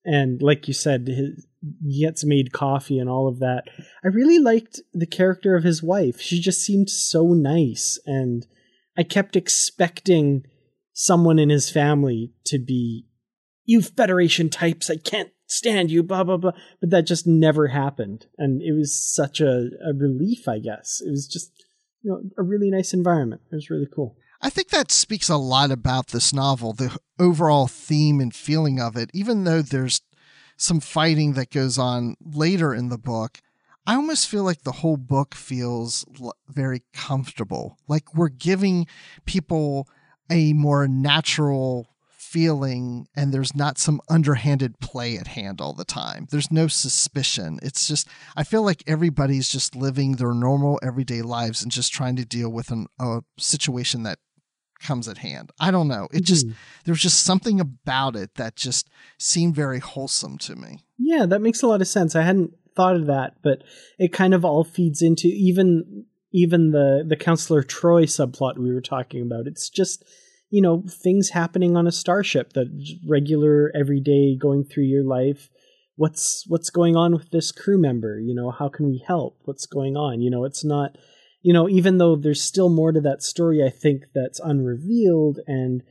[0.04, 1.46] and like you said his,
[1.84, 3.64] he gets made coffee and all of that.
[4.04, 6.20] I really liked the character of his wife.
[6.20, 8.46] She just seemed so nice and
[8.96, 10.44] I kept expecting
[10.92, 13.06] someone in his family to be
[13.64, 16.52] you federation types, I can't stand you, blah blah blah.
[16.80, 18.26] But that just never happened.
[18.38, 21.02] And it was such a, a relief, I guess.
[21.04, 21.52] It was just
[22.02, 23.42] you know a really nice environment.
[23.50, 24.16] It was really cool.
[24.40, 28.96] I think that speaks a lot about this novel, the overall theme and feeling of
[28.96, 29.10] it.
[29.12, 30.00] Even though there's
[30.56, 33.40] some fighting that goes on later in the book,
[33.86, 36.04] I almost feel like the whole book feels
[36.48, 37.78] very comfortable.
[37.88, 38.86] Like we're giving
[39.24, 39.88] people
[40.30, 41.88] a more natural
[42.28, 46.26] feeling and there's not some underhanded play at hand all the time.
[46.30, 47.58] There's no suspicion.
[47.62, 52.16] It's just, I feel like everybody's just living their normal everyday lives and just trying
[52.16, 54.18] to deal with an, a situation that
[54.80, 55.50] comes at hand.
[55.58, 56.08] I don't know.
[56.12, 56.56] It just, mm-hmm.
[56.84, 58.88] there's just something about it that just
[59.18, 60.84] seemed very wholesome to me.
[60.98, 62.14] Yeah, that makes a lot of sense.
[62.14, 63.62] I hadn't thought of that, but
[63.98, 68.82] it kind of all feeds into even even the the counselor Troi subplot we were
[68.82, 69.46] talking about.
[69.46, 70.04] It's just
[70.50, 72.68] you know things happening on a starship that
[73.06, 75.48] regular everyday going through your life.
[75.96, 78.20] What's what's going on with this crew member?
[78.20, 79.38] You know how can we help?
[79.44, 80.20] What's going on?
[80.20, 80.96] You know it's not
[81.42, 85.82] you know even though there's still more to that story i think that's unrevealed and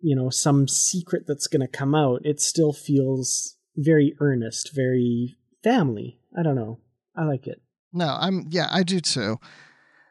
[0.00, 5.36] you know some secret that's going to come out it still feels very earnest very
[5.62, 6.20] family.
[6.36, 6.78] I don't know.
[7.16, 7.60] I like it.
[7.92, 9.38] No i'm yeah i do too.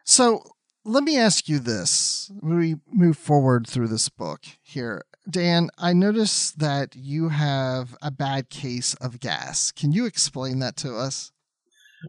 [0.06, 0.44] So
[0.86, 2.32] let me ask you this.
[2.42, 5.04] We move forward through this book here.
[5.30, 9.72] Dan, I notice that you have a bad case of gas.
[9.72, 11.32] Can you explain that to us?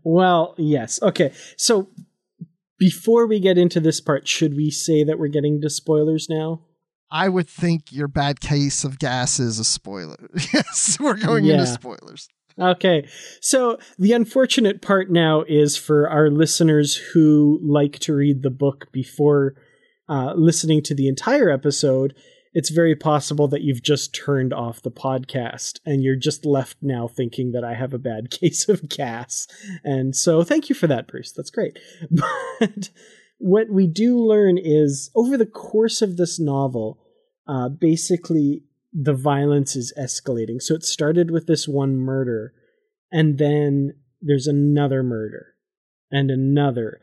[0.03, 1.01] Well, yes.
[1.01, 1.33] Okay.
[1.57, 1.91] So
[2.79, 6.63] before we get into this part, should we say that we're getting to spoilers now?
[7.11, 10.29] I would think your bad case of gas is a spoiler.
[10.53, 11.55] yes, we're going Yeah.
[11.55, 12.29] into spoilers.
[12.59, 13.09] Okay.
[13.41, 18.93] So the unfortunate part now is for our listeners who like to read the book
[18.93, 19.55] before
[20.09, 22.15] uh, listening to the entire episode.
[22.53, 27.09] It's very possible that you've just turned off the podcast and you're just left now
[27.09, 29.49] thinking that I have a bad case of gas.
[29.83, 31.33] And so thank you for that, Bruce.
[31.33, 31.79] That's great.
[32.61, 32.91] But
[33.39, 36.99] what we do learn is over the course of this novel,
[37.49, 38.63] uh, basically
[38.95, 40.63] the violence is escalating.
[40.63, 42.55] So it started with this one murder,
[43.11, 45.55] and then there's another murder,
[46.11, 47.01] and another.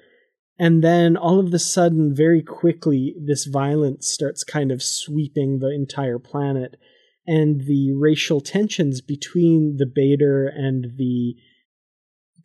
[0.57, 5.73] And then all of a sudden, very quickly, this violence starts kind of sweeping the
[5.73, 6.77] entire planet.
[7.27, 11.35] And the racial tensions between the Bader and the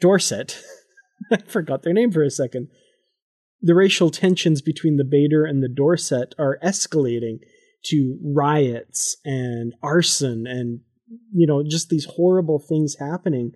[0.01, 0.63] Dorset,
[1.33, 2.69] I forgot their name for a second.
[3.63, 7.39] The racial tensions between the Bader and the Dorset are escalating
[7.89, 10.81] to riots and arson and
[11.33, 13.53] you know just these horrible things happening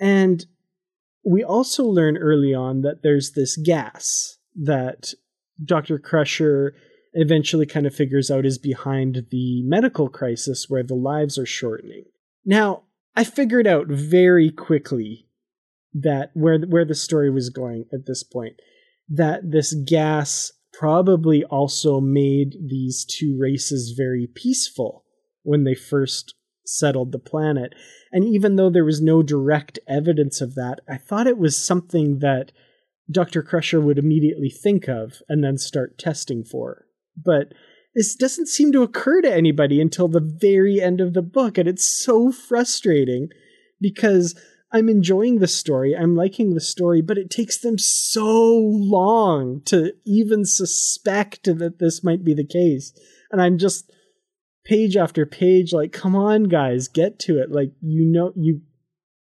[0.00, 0.46] and
[1.24, 5.12] we also learn early on that there's this gas that
[5.62, 5.98] Dr.
[5.98, 6.74] Crusher
[7.12, 12.04] eventually kind of figures out is behind the medical crisis where the lives are shortening.
[12.44, 12.84] Now,
[13.16, 15.26] I figured out very quickly
[15.94, 18.54] that where where the story was going at this point
[19.08, 25.04] that this gas probably also made these two races very peaceful
[25.42, 27.74] when they first settled the planet.
[28.12, 32.20] And even though there was no direct evidence of that, I thought it was something
[32.20, 32.52] that
[33.10, 33.42] Dr.
[33.42, 36.86] Crusher would immediately think of and then start testing for.
[37.16, 37.54] But
[37.94, 41.68] this doesn't seem to occur to anybody until the very end of the book, and
[41.68, 43.30] it's so frustrating
[43.80, 44.38] because
[44.72, 49.92] I'm enjoying the story, I'm liking the story, but it takes them so long to
[50.04, 52.92] even suspect that this might be the case.
[53.30, 53.90] And I'm just
[54.68, 58.60] page after page like come on guys get to it like you know you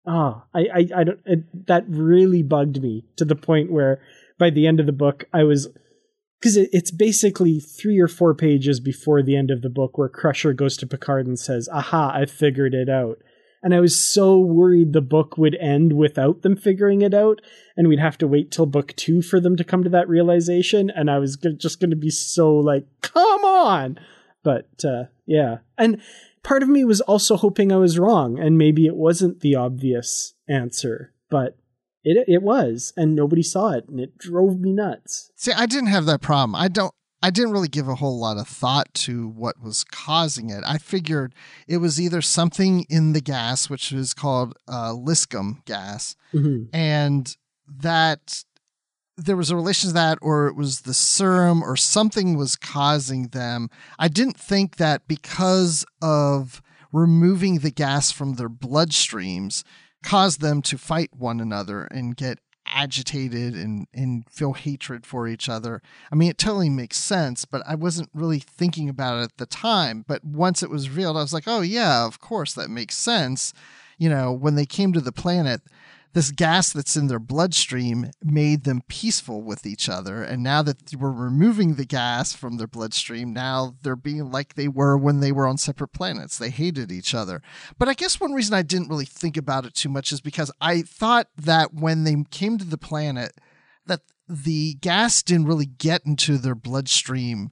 [0.08, 4.02] ah i i, I don't it, that really bugged me to the point where
[4.40, 5.68] by the end of the book i was
[6.40, 10.10] because it, it's basically three or four pages before the end of the book where
[10.10, 13.20] crusher goes to picard and says aha i figured it out
[13.64, 17.42] and i was so worried the book would end without them figuring it out
[17.76, 20.90] and we'd have to wait till book two for them to come to that realization
[20.90, 24.00] and i was just going to be so like come on
[24.44, 26.02] but uh, yeah and
[26.44, 30.34] part of me was also hoping i was wrong and maybe it wasn't the obvious
[30.48, 31.58] answer but
[32.04, 35.90] it it was and nobody saw it and it drove me nuts See, I didn't
[35.90, 36.56] have that problem.
[36.56, 36.94] I don't.
[37.26, 40.64] I didn't really give a whole lot of thought to what was causing it.
[40.66, 41.34] I figured
[41.68, 46.70] it was either something in the gas, which is called uh, Liscum gas, Mhm.
[46.72, 47.36] and
[47.68, 48.44] that
[49.18, 53.30] there was a relation to that, or it was the serum, or something was causing
[53.30, 53.70] them.
[53.98, 56.62] I didn't think that because of
[56.92, 59.64] removing the gas from their bloodstreams
[60.04, 62.38] caused them to fight one another and get
[62.76, 65.82] agitated and, and feel hatred for each other.
[66.12, 69.46] I mean, it totally makes sense, but I wasn't really thinking about it at the
[69.46, 70.04] time.
[70.08, 73.54] But once it was revealed, I was like, oh, yeah, of course, that makes sense.
[73.98, 75.62] You know, when they came to the planet,
[76.16, 80.24] this gas that's in their bloodstream made them peaceful with each other.
[80.24, 84.70] And now that we're removing the gas from their bloodstream, now they're being like they
[84.70, 86.38] were when they were on separate planets.
[86.38, 87.42] They hated each other.
[87.78, 90.50] But I guess one reason I didn't really think about it too much is because
[90.62, 93.34] I thought that when they came to the planet,
[93.86, 94.00] that
[94.30, 97.52] the gas didn't really get into their bloodstream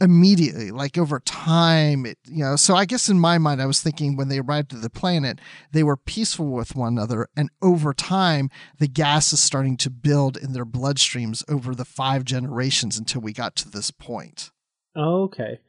[0.00, 3.82] immediately like over time it you know so i guess in my mind i was
[3.82, 5.38] thinking when they arrived at the planet
[5.72, 10.36] they were peaceful with one another and over time the gas is starting to build
[10.36, 14.50] in their bloodstreams over the five generations until we got to this point
[14.96, 15.60] Okay.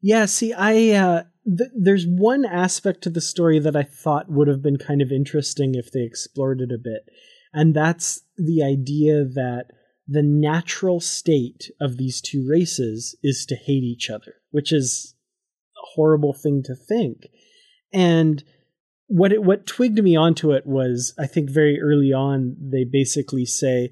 [0.00, 4.48] Yeah, see, I uh th- there's one aspect to the story that I thought would
[4.48, 7.08] have been kind of interesting if they explored it a bit.
[7.52, 9.66] And that's the idea that
[10.08, 15.14] the natural state of these two races is to hate each other, which is
[15.76, 17.28] a horrible thing to think.
[17.92, 18.42] And
[19.06, 23.44] what it, what twigged me onto it was I think very early on they basically
[23.44, 23.90] say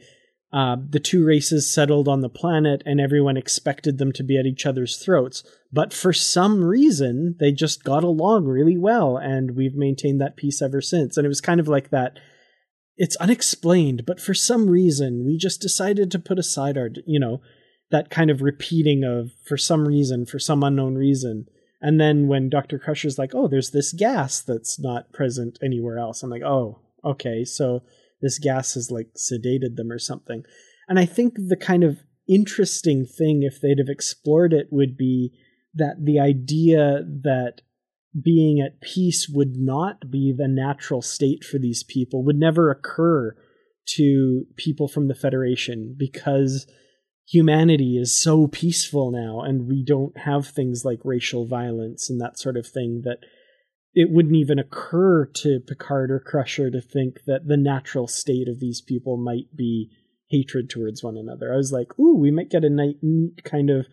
[0.52, 4.46] uh, the two races settled on the planet and everyone expected them to be at
[4.46, 5.42] each other's throats.
[5.72, 10.62] But for some reason, they just got along really well, and we've maintained that peace
[10.62, 11.16] ever since.
[11.16, 12.18] And it was kind of like that.
[12.96, 17.40] It's unexplained, but for some reason, we just decided to put aside our, you know,
[17.90, 21.46] that kind of repeating of for some reason, for some unknown reason.
[21.80, 22.78] And then when Dr.
[22.78, 27.44] Crusher's like, oh, there's this gas that's not present anywhere else, I'm like, oh, okay,
[27.44, 27.82] so
[28.22, 30.44] this gas has like sedated them or something.
[30.88, 35.32] And I think the kind of interesting thing, if they'd have explored it, would be
[35.74, 37.60] that the idea that
[38.22, 43.34] being at peace would not be the natural state for these people would never occur
[43.86, 46.66] to people from the Federation because
[47.28, 52.38] humanity is so peaceful now and we don't have things like racial violence and that
[52.38, 53.18] sort of thing that
[53.94, 58.60] it wouldn't even occur to Picard or Crusher to think that the natural state of
[58.60, 59.90] these people might be
[60.28, 61.52] hatred towards one another.
[61.52, 63.86] I was like, ooh, we might get a neat kind of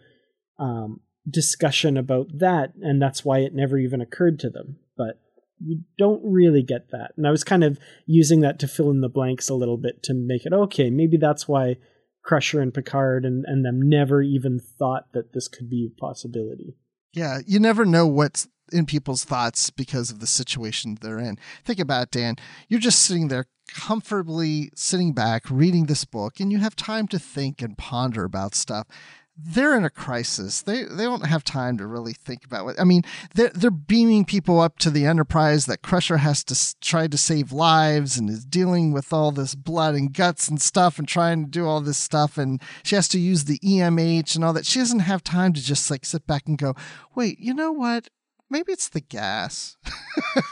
[0.59, 0.99] um,
[1.29, 4.77] discussion about that, and that's why it never even occurred to them.
[4.97, 5.19] But
[5.59, 7.11] you don't really get that.
[7.15, 10.03] And I was kind of using that to fill in the blanks a little bit
[10.03, 11.77] to make it okay, maybe that's why
[12.23, 16.75] Crusher and Picard and, and them never even thought that this could be a possibility.
[17.13, 21.37] Yeah, you never know what's in people's thoughts because of the situation they're in.
[21.63, 22.35] Think about it, Dan.
[22.69, 23.45] You're just sitting there
[23.75, 28.55] comfortably sitting back reading this book and you have time to think and ponder about
[28.55, 28.87] stuff
[29.35, 30.61] they're in a crisis.
[30.61, 32.75] They they don't have time to really think about it.
[32.79, 33.01] I mean,
[33.33, 37.51] they're they're beaming people up to the Enterprise that Crusher has to try to save
[37.51, 41.49] lives and is dealing with all this blood and guts and stuff and trying to
[41.49, 44.65] do all this stuff and she has to use the EMH and all that.
[44.67, 46.75] She doesn't have time to just like sit back and go,
[47.15, 48.09] "Wait, you know what?
[48.49, 49.77] Maybe it's the gas."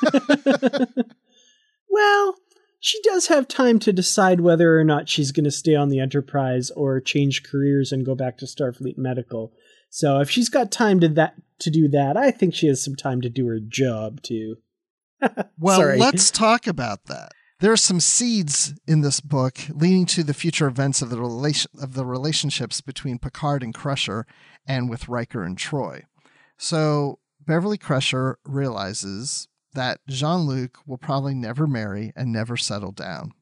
[1.87, 2.35] well,
[2.81, 5.99] she does have time to decide whether or not she's going to stay on the
[5.99, 9.53] Enterprise or change careers and go back to Starfleet Medical.
[9.91, 12.95] So if she's got time to that to do that, I think she has some
[12.95, 14.55] time to do her job too.
[15.59, 17.33] well, let's talk about that.
[17.59, 21.69] There are some seeds in this book leading to the future events of the relation
[21.79, 24.25] of the relationships between Picard and Crusher
[24.65, 26.01] and with Riker and Troi.
[26.57, 33.33] So Beverly Crusher realizes that Jean Luc will probably never marry and never settle down.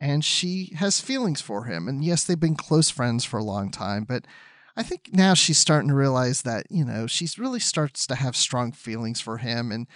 [0.00, 1.88] And she has feelings for him.
[1.88, 4.26] And yes, they've been close friends for a long time, but
[4.76, 8.36] I think now she's starting to realize that, you know, she really starts to have
[8.36, 9.72] strong feelings for him.
[9.72, 9.88] And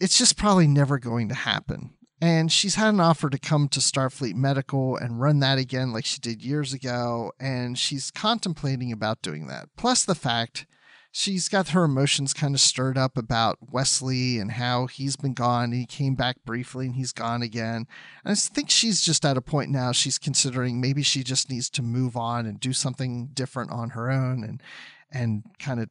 [0.00, 1.94] it's just probably never going to happen.
[2.20, 6.04] And she's had an offer to come to Starfleet Medical and run that again like
[6.04, 7.30] she did years ago.
[7.38, 9.68] And she's contemplating about doing that.
[9.76, 10.66] Plus the fact
[11.18, 15.64] she's got her emotions kind of stirred up about Wesley and how he's been gone.
[15.64, 17.86] And he came back briefly and he's gone again.
[18.22, 21.70] And I think she's just at a point now she's considering maybe she just needs
[21.70, 24.62] to move on and do something different on her own and
[25.10, 25.88] and kind of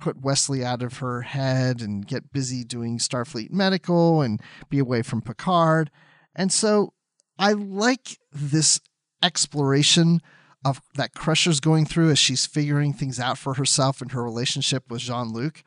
[0.00, 5.02] put Wesley out of her head and get busy doing Starfleet Medical and be away
[5.02, 5.90] from Picard.
[6.34, 6.94] And so
[7.38, 8.80] I like this
[9.22, 10.22] exploration
[10.64, 14.90] of that Crusher's going through as she's figuring things out for herself and her relationship
[14.90, 15.62] with Jean Luc.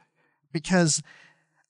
[0.51, 1.01] Because,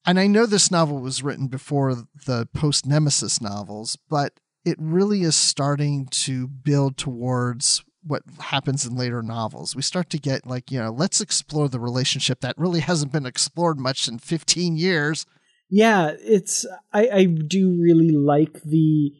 [0.05, 1.95] and I know this novel was written before
[2.25, 8.95] the post Nemesis novels, but it really is starting to build towards what happens in
[8.95, 9.75] later novels.
[9.75, 13.25] We start to get like, you know, let's explore the relationship that really hasn't been
[13.25, 15.25] explored much in 15 years.
[15.69, 19.13] Yeah, it's, I, I do really like the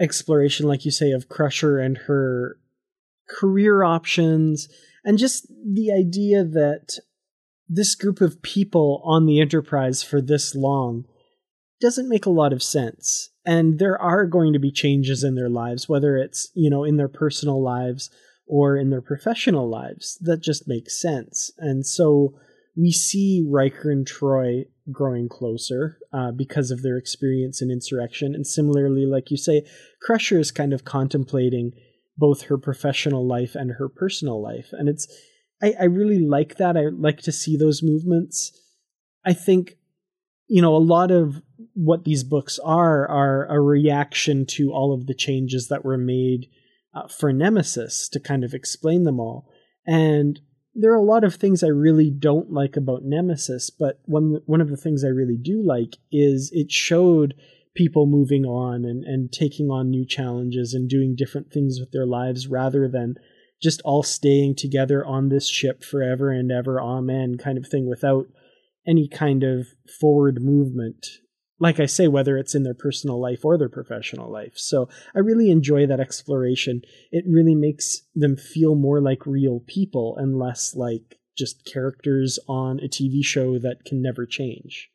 [0.00, 2.56] exploration, like you say, of Crusher and her
[3.28, 4.68] career options,
[5.04, 6.98] and just the idea that
[7.68, 11.04] this group of people on the Enterprise for this long
[11.80, 13.30] doesn't make a lot of sense.
[13.44, 16.96] And there are going to be changes in their lives, whether it's, you know, in
[16.96, 18.10] their personal lives
[18.46, 20.16] or in their professional lives.
[20.20, 21.50] That just makes sense.
[21.58, 22.34] And so
[22.76, 28.34] we see Riker and Troi growing closer uh, because of their experience in insurrection.
[28.34, 29.66] And similarly, like you say,
[30.00, 31.72] Crusher is kind of contemplating
[32.16, 34.68] both her professional life and her personal life.
[34.72, 35.06] And it's,
[35.62, 36.76] I, I really like that.
[36.76, 38.52] I like to see those movements.
[39.24, 39.76] I think,
[40.48, 41.42] you know, a lot of
[41.74, 46.48] what these books are are a reaction to all of the changes that were made
[46.94, 49.48] uh, for Nemesis to kind of explain them all.
[49.86, 50.40] And
[50.74, 54.60] there are a lot of things I really don't like about Nemesis, but one one
[54.60, 57.34] of the things I really do like is it showed
[57.74, 62.06] people moving on and, and taking on new challenges and doing different things with their
[62.06, 63.14] lives rather than
[63.62, 68.26] just all staying together on this ship forever and ever, amen, kind of thing without
[68.86, 69.68] any kind of
[70.00, 71.06] forward movement.
[71.60, 74.54] Like I say, whether it's in their personal life or their professional life.
[74.56, 76.82] So I really enjoy that exploration.
[77.12, 82.80] It really makes them feel more like real people and less like just characters on
[82.80, 84.91] a TV show that can never change.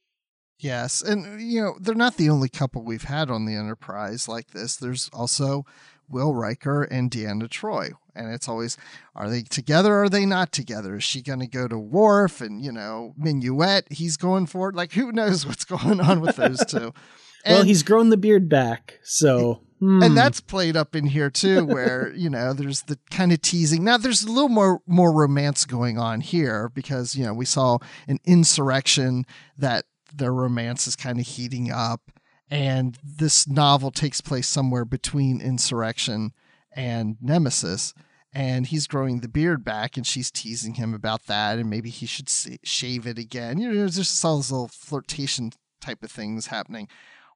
[0.60, 4.52] Yes, and you know they're not the only couple we've had on the Enterprise like
[4.52, 4.76] this.
[4.76, 5.66] There's also
[6.10, 8.76] Will Riker and Deanna Troi, and it's always
[9.16, 9.94] are they together?
[9.94, 10.96] Or are they not together?
[10.96, 13.92] Is she going to go to Worf and you know Minuet?
[13.92, 14.76] He's going for it.
[14.76, 16.94] Like who knows what's going on with those two?
[17.46, 20.02] well, he's grown the beard back, so Hmm.
[20.02, 23.84] and that's played up in here too where you know there's the kind of teasing
[23.84, 27.78] now there's a little more more romance going on here because you know we saw
[28.08, 29.24] an insurrection
[29.56, 32.12] that their romance is kind of heating up
[32.50, 36.34] and this novel takes place somewhere between insurrection
[36.72, 37.94] and nemesis
[38.34, 42.06] and he's growing the beard back and she's teasing him about that and maybe he
[42.06, 42.30] should
[42.64, 43.58] shave it again.
[43.58, 45.52] You know there's just all those little flirtation
[45.82, 46.88] type of things happening.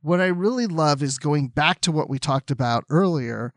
[0.01, 3.53] What I really love is going back to what we talked about earlier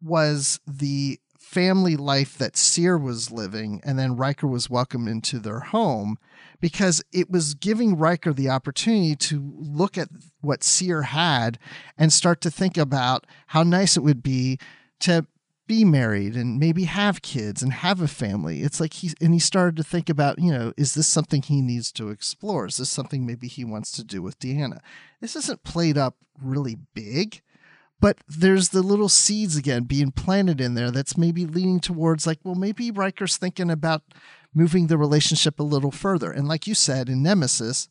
[0.00, 1.20] was the
[1.52, 6.16] family life that Sear was living and then Riker was welcomed into their home
[6.60, 10.08] because it was giving Riker the opportunity to look at
[10.40, 11.58] what Sear had
[11.98, 14.58] and start to think about how nice it would be
[15.00, 15.26] to
[15.66, 18.62] be married and maybe have kids and have a family.
[18.62, 21.60] It's like he and he started to think about, you know, is this something he
[21.60, 22.66] needs to explore?
[22.66, 24.80] Is this something maybe he wants to do with Deanna?
[25.20, 27.42] This isn't played up really big,
[28.02, 32.40] but there's the little seeds again being planted in there that's maybe leaning towards like,
[32.42, 34.02] well, maybe Riker's thinking about
[34.52, 36.32] moving the relationship a little further.
[36.32, 37.88] And like you said in Nemesis,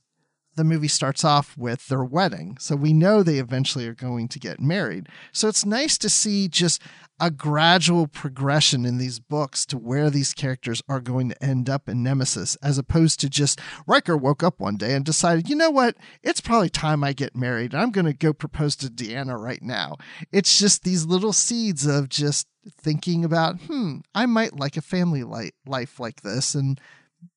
[0.55, 2.57] the movie starts off with their wedding.
[2.59, 5.07] So we know they eventually are going to get married.
[5.31, 6.81] So it's nice to see just
[7.21, 11.87] a gradual progression in these books to where these characters are going to end up
[11.87, 15.69] in Nemesis, as opposed to just Riker woke up one day and decided, you know
[15.69, 17.75] what, it's probably time I get married.
[17.75, 19.97] I'm going to go propose to Deanna right now.
[20.31, 22.47] It's just these little seeds of just
[22.79, 26.81] thinking about, hmm, I might like a family life like this, and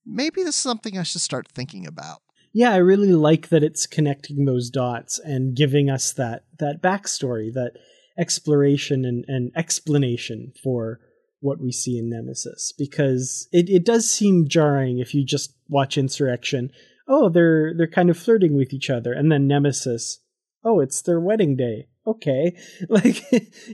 [0.06, 2.22] maybe this is something I should start thinking about.
[2.56, 7.52] Yeah, I really like that it's connecting those dots and giving us that that backstory,
[7.52, 7.72] that
[8.16, 11.00] exploration and, and explanation for
[11.40, 12.72] what we see in Nemesis.
[12.78, 16.70] Because it, it does seem jarring if you just watch Insurrection.
[17.08, 20.20] Oh, they're they're kind of flirting with each other, and then Nemesis.
[20.62, 21.88] Oh, it's their wedding day.
[22.06, 22.56] Okay,
[22.88, 23.20] like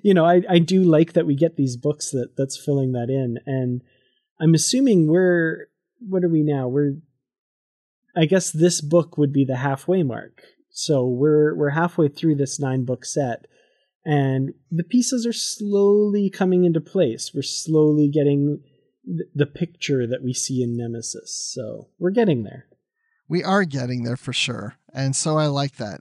[0.02, 3.10] you know, I I do like that we get these books that that's filling that
[3.10, 3.82] in, and
[4.40, 5.66] I'm assuming we're
[6.00, 6.66] what are we now?
[6.66, 6.94] We're
[8.16, 10.42] I guess this book would be the halfway mark.
[10.70, 13.46] So we're we're halfway through this nine book set
[14.04, 17.32] and the pieces are slowly coming into place.
[17.34, 18.62] We're slowly getting
[19.04, 21.50] th- the picture that we see in Nemesis.
[21.54, 22.66] So we're getting there.
[23.28, 24.76] We are getting there for sure.
[24.92, 26.00] And so I like that.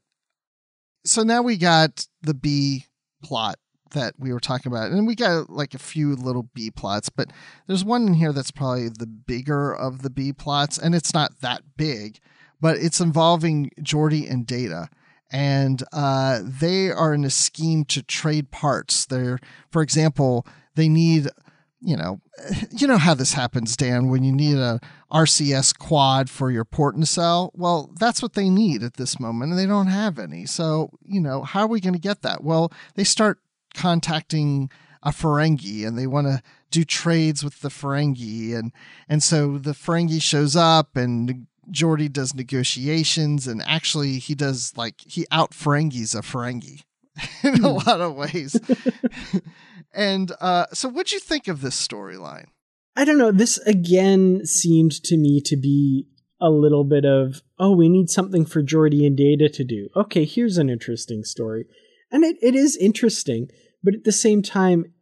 [1.05, 2.85] So now we got the B
[3.23, 3.57] plot
[3.91, 4.91] that we were talking about.
[4.91, 7.31] And we got like a few little B plots, but
[7.67, 11.41] there's one in here that's probably the bigger of the B plots, and it's not
[11.41, 12.19] that big,
[12.61, 14.89] but it's involving Geordi and Data.
[15.31, 19.05] And uh, they are in a scheme to trade parts.
[19.05, 19.39] They're,
[19.71, 21.29] for example, they need,
[21.81, 22.19] you know,
[22.71, 24.79] you know how this happens, Dan, when you need a
[25.11, 27.51] RCS quad for your port nacelle.
[27.53, 30.45] Well, that's what they need at this moment, and they don't have any.
[30.45, 32.43] So, you know, how are we going to get that?
[32.43, 33.39] Well, they start
[33.73, 34.69] contacting
[35.03, 36.41] a Ferengi and they want to
[36.71, 38.71] do trades with the Ferengi and
[39.07, 45.01] and so the Ferengi shows up and Geordi does negotiations and actually he does like
[45.01, 46.83] he out Ferengis a Ferengi
[47.43, 48.59] in a lot of ways.
[49.93, 52.47] and uh so what'd you think of this storyline?
[52.95, 53.31] I don't know.
[53.31, 56.07] This again seemed to me to be
[56.41, 59.89] a little bit of, oh, we need something for Geordi and Data to do.
[59.95, 61.65] Okay, here's an interesting story.
[62.11, 63.49] And it, it is interesting,
[63.83, 64.93] but at the same time,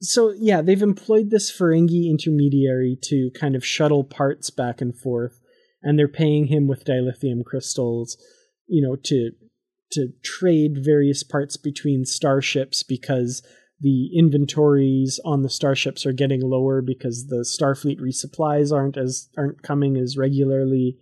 [0.00, 5.40] so yeah, they've employed this Ferengi intermediary to kind of shuttle parts back and forth,
[5.82, 8.16] and they're paying him with dilithium crystals,
[8.66, 9.30] you know, to
[9.92, 13.42] to trade various parts between starships because
[13.80, 19.62] the inventories on the starships are getting lower because the Starfleet resupplies aren't as aren't
[19.62, 20.96] coming as regularly,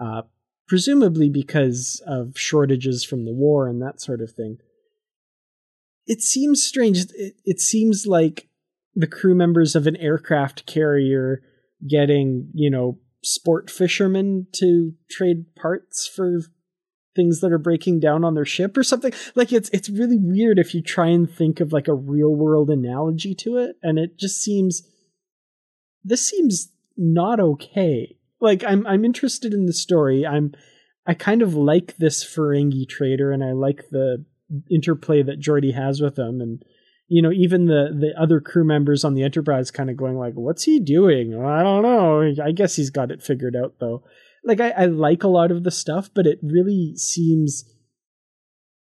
[0.00, 0.22] uh,
[0.66, 4.58] presumably because of shortages from the war and that sort of thing
[6.08, 6.98] it seems strange.
[7.14, 8.48] It, it seems like
[8.94, 11.42] the crew members of an aircraft carrier
[11.88, 16.40] getting, you know, sport fishermen to trade parts for
[17.14, 19.12] things that are breaking down on their ship or something.
[19.34, 22.70] Like it's it's really weird if you try and think of like a real world
[22.70, 24.82] analogy to it and it just seems
[26.04, 28.16] this seems not okay.
[28.40, 30.26] Like I'm I'm interested in the story.
[30.26, 30.54] I'm
[31.06, 34.24] I kind of like this Ferengi trader and I like the
[34.70, 36.40] interplay that Geordi has with them.
[36.40, 36.62] And
[37.08, 40.34] you know even the the other crew members on the enterprise kind of going like
[40.34, 41.34] what's he doing?
[41.34, 42.32] I don't know.
[42.42, 44.04] I guess he's got it figured out though.
[44.44, 47.64] Like I, I like a lot of the stuff but it really seems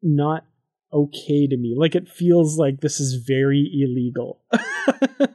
[0.03, 0.45] not
[0.93, 1.75] okay to me.
[1.77, 4.41] Like it feels like this is very illegal.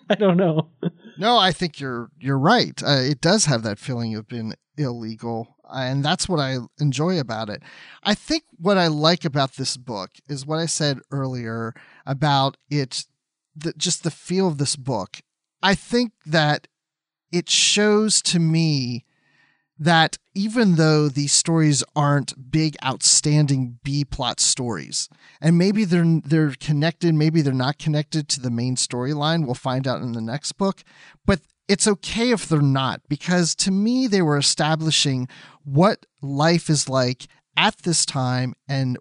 [0.09, 0.69] I don't know.
[1.19, 2.81] No, I think you're you're right.
[2.83, 5.57] Uh, it does have that feeling of being illegal.
[5.73, 7.63] And that's what I enjoy about it.
[8.03, 11.75] I think what I like about this book is what I said earlier
[12.07, 13.05] about it,
[13.57, 15.21] the, just the feel of this book.
[15.63, 16.69] I think that
[17.31, 19.05] it shows to me
[19.79, 25.09] that even though these stories aren't big outstanding B plot stories
[25.41, 29.89] and maybe they're they're connected maybe they're not connected to the main storyline we'll find
[29.89, 30.85] out in the next book
[31.27, 31.41] but
[31.73, 35.27] it's okay if they're not because to me they were establishing
[35.65, 38.99] what life is like at this time and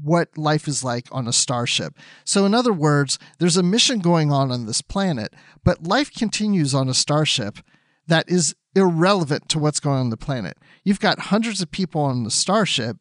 [0.00, 1.96] what life is like on a starship.
[2.24, 5.34] So, in other words, there's a mission going on on this planet,
[5.64, 7.58] but life continues on a starship
[8.06, 10.56] that is irrelevant to what's going on, on the planet.
[10.84, 12.98] You've got hundreds of people on the starship,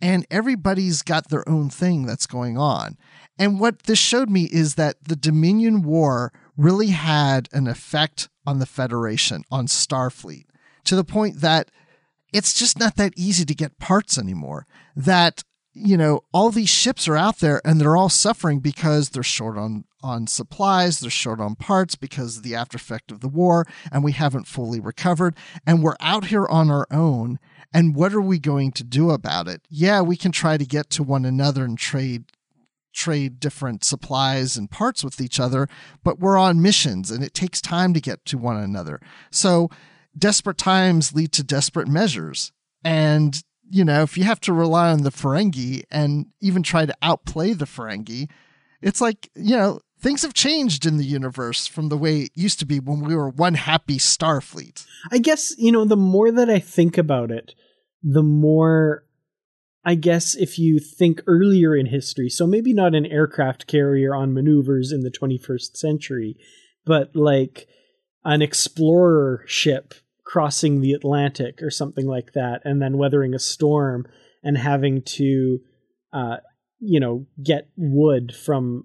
[0.00, 2.96] and everybody's got their own thing that's going on.
[3.38, 8.58] And what this showed me is that the Dominion War really had an effect on
[8.58, 10.46] the Federation, on Starfleet,
[10.84, 11.70] to the point that
[12.32, 14.66] it's just not that easy to get parts anymore.
[14.94, 19.22] That you know all these ships are out there and they're all suffering because they're
[19.22, 23.28] short on on supplies they're short on parts because of the after effect of the
[23.28, 25.34] war and we haven't fully recovered
[25.66, 27.38] and we're out here on our own
[27.72, 30.90] and what are we going to do about it yeah we can try to get
[30.90, 32.24] to one another and trade
[32.92, 35.68] trade different supplies and parts with each other
[36.02, 39.68] but we're on missions and it takes time to get to one another so
[40.16, 42.52] desperate times lead to desperate measures
[42.84, 46.96] and you know, if you have to rely on the Ferengi and even try to
[47.00, 48.28] outplay the Ferengi,
[48.82, 52.58] it's like, you know, things have changed in the universe from the way it used
[52.58, 54.84] to be when we were one happy Starfleet.
[55.12, 57.54] I guess, you know, the more that I think about it,
[58.02, 59.04] the more
[59.84, 64.34] I guess if you think earlier in history, so maybe not an aircraft carrier on
[64.34, 66.36] maneuvers in the 21st century,
[66.84, 67.66] but like
[68.24, 74.06] an explorer ship crossing the Atlantic or something like that, and then weathering a storm
[74.42, 75.60] and having to,
[76.12, 76.36] uh,
[76.78, 78.84] you know, get wood from,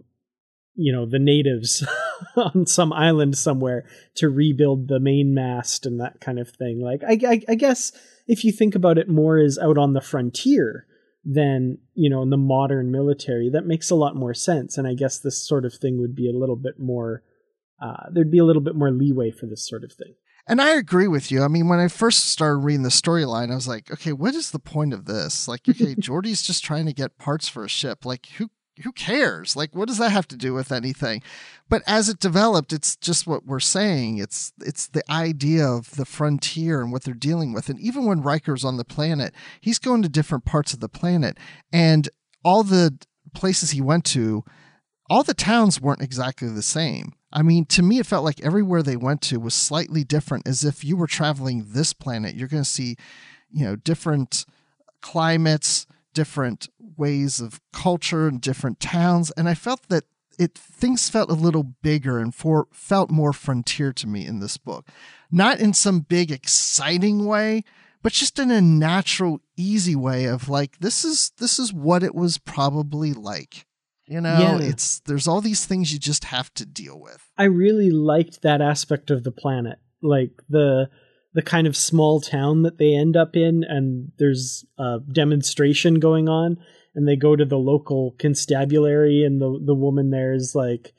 [0.75, 1.85] you know, the natives
[2.35, 3.85] on some island somewhere
[4.15, 6.79] to rebuild the main mast and that kind of thing.
[6.81, 7.91] Like, I, I, I guess
[8.27, 10.87] if you think about it more as out on the frontier
[11.27, 14.77] than you know in the modern military, that makes a lot more sense.
[14.77, 17.23] And I guess this sort of thing would be a little bit more.
[17.81, 20.15] Uh, thered be a little bit more leeway for this sort of thing.
[20.47, 21.43] And I agree with you.
[21.43, 24.51] I mean, when I first started reading the storyline, I was like, okay, what is
[24.51, 25.47] the point of this?
[25.47, 28.05] Like, okay, Geordi's just trying to get parts for a ship.
[28.05, 28.49] Like, who
[28.83, 29.55] who cares?
[29.55, 31.21] Like, what does that have to do with anything?
[31.69, 34.17] But as it developed, it's just what we're saying.
[34.17, 37.69] It's it's the idea of the frontier and what they're dealing with.
[37.69, 41.37] And even when Riker's on the planet, he's going to different parts of the planet,
[41.71, 42.09] and
[42.43, 42.97] all the
[43.33, 44.43] places he went to,
[45.09, 47.13] all the towns weren't exactly the same.
[47.31, 50.47] I mean, to me, it felt like everywhere they went to was slightly different.
[50.47, 52.95] As if you were traveling this planet, you're going to see,
[53.51, 54.45] you know, different
[55.01, 59.29] climates, different ways of culture, and different towns.
[59.37, 60.05] And I felt that
[60.39, 64.57] it things felt a little bigger and for felt more frontier to me in this
[64.57, 64.87] book,
[65.31, 67.63] not in some big exciting way,
[68.01, 72.15] but just in a natural, easy way of like this is this is what it
[72.15, 73.65] was probably like.
[74.07, 74.59] You know, yeah.
[74.59, 77.31] it's there's all these things you just have to deal with.
[77.37, 79.79] I really liked that aspect of the planet.
[80.01, 80.89] Like the
[81.35, 86.29] the kind of small town that they end up in and there's a demonstration going
[86.29, 86.57] on
[86.95, 90.93] and they go to the local constabulary and the the woman there is like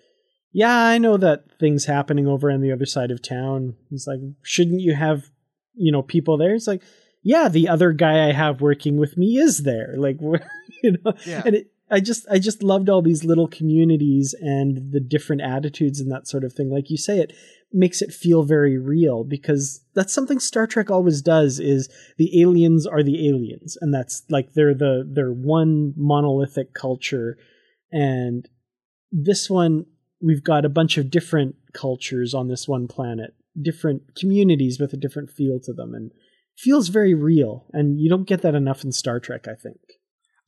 [0.52, 4.20] yeah i know that things happening over on the other side of town he's like
[4.42, 5.30] shouldn't you have
[5.74, 6.82] you know people there it's like
[7.22, 10.18] yeah the other guy i have working with me is there like
[10.82, 11.42] you know yeah.
[11.46, 16.00] and it I just I just loved all these little communities and the different attitudes
[16.00, 16.68] and that sort of thing.
[16.68, 17.32] Like you say, it
[17.72, 21.58] makes it feel very real because that's something Star Trek always does.
[21.58, 27.38] Is the aliens are the aliens, and that's like they're the they're one monolithic culture,
[27.92, 28.48] and
[29.10, 29.86] this one
[30.20, 34.96] we've got a bunch of different cultures on this one planet, different communities with a
[34.96, 36.12] different feel to them, and
[36.56, 37.66] feels very real.
[37.72, 39.78] And you don't get that enough in Star Trek, I think.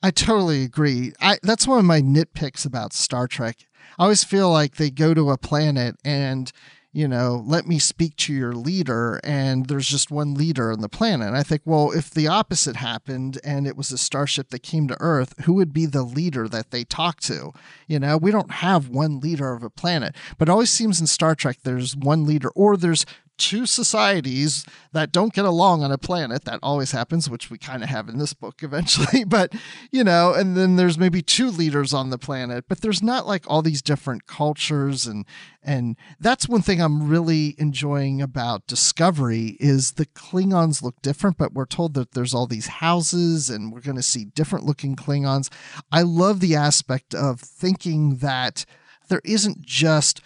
[0.02, 1.12] I totally agree.
[1.20, 3.56] I that's one of my nitpicks about Star Trek.
[3.98, 6.52] I always feel like they go to a planet and
[6.92, 10.88] you know, let me speak to your leader, and there's just one leader on the
[10.88, 11.28] planet.
[11.28, 14.88] And I think, well, if the opposite happened and it was a starship that came
[14.88, 17.52] to Earth, who would be the leader that they talk to?
[17.86, 21.06] You know, we don't have one leader of a planet, but it always seems in
[21.06, 23.04] Star Trek there's one leader, or there's
[23.38, 26.44] two societies that don't get along on a planet.
[26.44, 29.24] That always happens, which we kind of have in this book eventually.
[29.24, 29.54] But,
[29.90, 33.44] you know, and then there's maybe two leaders on the planet, but there's not like
[33.46, 35.24] all these different cultures and
[35.68, 41.52] and that's one thing I'm really enjoying about Discovery is the Klingons look different, but
[41.52, 45.50] we're told that there's all these houses and we're going to see different looking Klingons.
[45.92, 48.64] I love the aspect of thinking that
[49.08, 50.22] there isn't just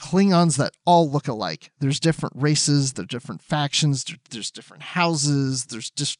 [0.00, 1.70] Klingons that all look alike.
[1.80, 6.18] There's different races, there's different factions, there's different houses, there's just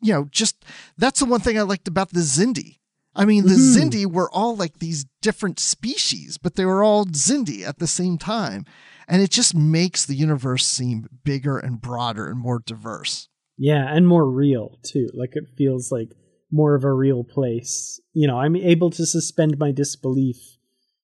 [0.00, 0.64] you know, just
[0.96, 2.78] that's the one thing I liked about the Xindi.
[3.14, 3.88] I mean, the mm-hmm.
[3.88, 8.18] Xindi were all like these different species, but they were all Xindi at the same
[8.18, 8.64] time.
[9.08, 13.28] And it just makes the universe seem bigger and broader and more diverse.
[13.56, 15.08] Yeah, and more real too.
[15.14, 16.10] Like it feels like
[16.52, 18.00] more of a real place.
[18.12, 20.36] You know, I'm able to suspend my disbelief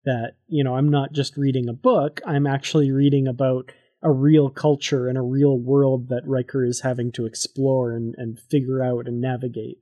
[0.05, 3.71] that you know i'm not just reading a book i'm actually reading about
[4.05, 8.39] a real culture and a real world that Riker is having to explore and, and
[8.39, 9.79] figure out and navigate.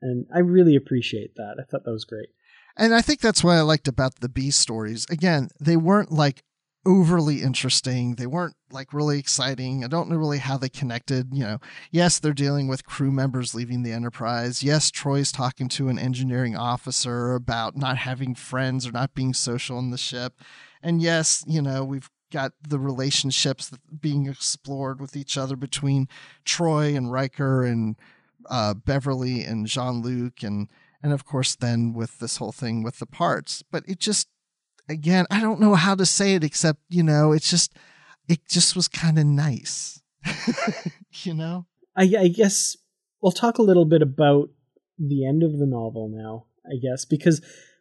[0.00, 1.56] And I really appreciate that.
[1.58, 2.28] I thought that was great.
[2.76, 5.04] And I think that's what I liked about the B stories.
[5.10, 6.44] Again, they weren't like
[6.86, 8.14] overly interesting.
[8.14, 9.84] They weren't like really exciting.
[9.84, 11.28] I don't know really how they connected.
[11.32, 11.58] You know,
[11.90, 14.62] yes, they're dealing with crew members leaving the Enterprise.
[14.62, 19.78] Yes, Troi's talking to an engineering officer about not having friends or not being social
[19.78, 20.34] in the ship.
[20.82, 26.08] And yes, you know, we've got the relationships being explored with each other between
[26.44, 27.96] Troy and Riker and
[28.48, 30.68] uh, Beverly and Jean Luc and
[31.02, 33.62] and of course then with this whole thing with the parts.
[33.70, 34.28] But it just
[34.90, 37.74] again, I don't know how to say it except, you know, it's just,
[38.28, 40.02] it just was kind of nice.
[41.22, 41.66] you know?
[41.96, 42.76] I, I guess
[43.22, 44.50] we'll talk a little bit about
[44.98, 47.40] the end of the novel now, I guess, because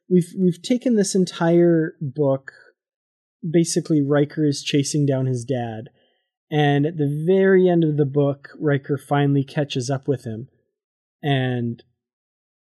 [0.09, 2.51] we've we've taken this entire book
[3.47, 5.89] basically Riker is chasing down his dad.
[6.51, 10.47] And at the very end of the book, Riker finally catches up with him.
[11.21, 11.83] And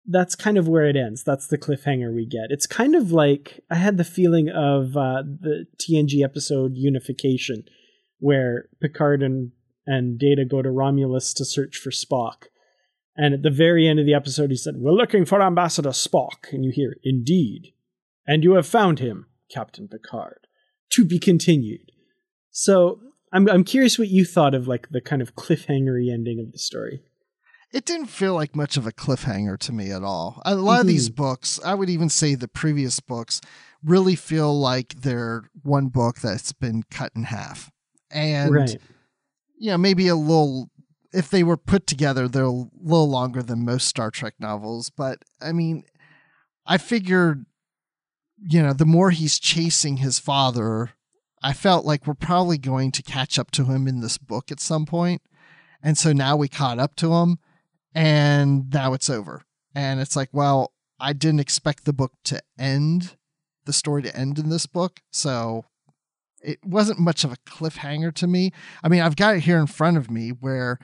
[0.08, 1.24] that's kind of where it ends.
[1.24, 2.48] That's the cliffhanger we get.
[2.50, 7.64] It's kind of like I had the feeling of uh, the TNG episode Unification,
[8.20, 9.52] where Picard and
[9.88, 12.46] and Data go to Romulus to search for Spock.
[13.16, 16.52] And at the very end of the episode, he said, We're looking for Ambassador Spock.
[16.52, 17.74] And you hear, Indeed.
[18.28, 20.48] And you have found him, Captain Picard.
[20.92, 21.92] To be continued.
[22.52, 23.00] So
[23.32, 26.60] I'm, I'm curious what you thought of like the kind of cliffhangery ending of the
[26.60, 27.04] story
[27.76, 30.42] it didn't feel like much of a cliffhanger to me at all.
[30.46, 30.82] A lot mm-hmm.
[30.82, 31.22] of these mm-hmm.
[31.22, 33.42] books, I would even say the previous books,
[33.84, 37.70] really feel like they're one book that's been cut in half.
[38.10, 38.78] And, right.
[39.58, 40.70] you know, maybe a little,
[41.12, 44.90] if they were put together, they're a little longer than most Star Trek novels.
[44.90, 45.84] But I mean,
[46.66, 47.46] I figured,
[48.38, 50.92] you know, the more he's chasing his father,
[51.44, 54.62] I felt like we're probably going to catch up to him in this book at
[54.62, 55.22] some point.
[55.84, 57.38] And so now we caught up to him
[57.96, 59.44] and now it's over.
[59.74, 63.16] And it's like, well, I didn't expect the book to end,
[63.66, 65.02] the story to end in this book.
[65.12, 65.66] So
[66.44, 68.52] it wasn't much of a cliffhanger to me.
[68.84, 70.78] I mean, I've got it here in front of me where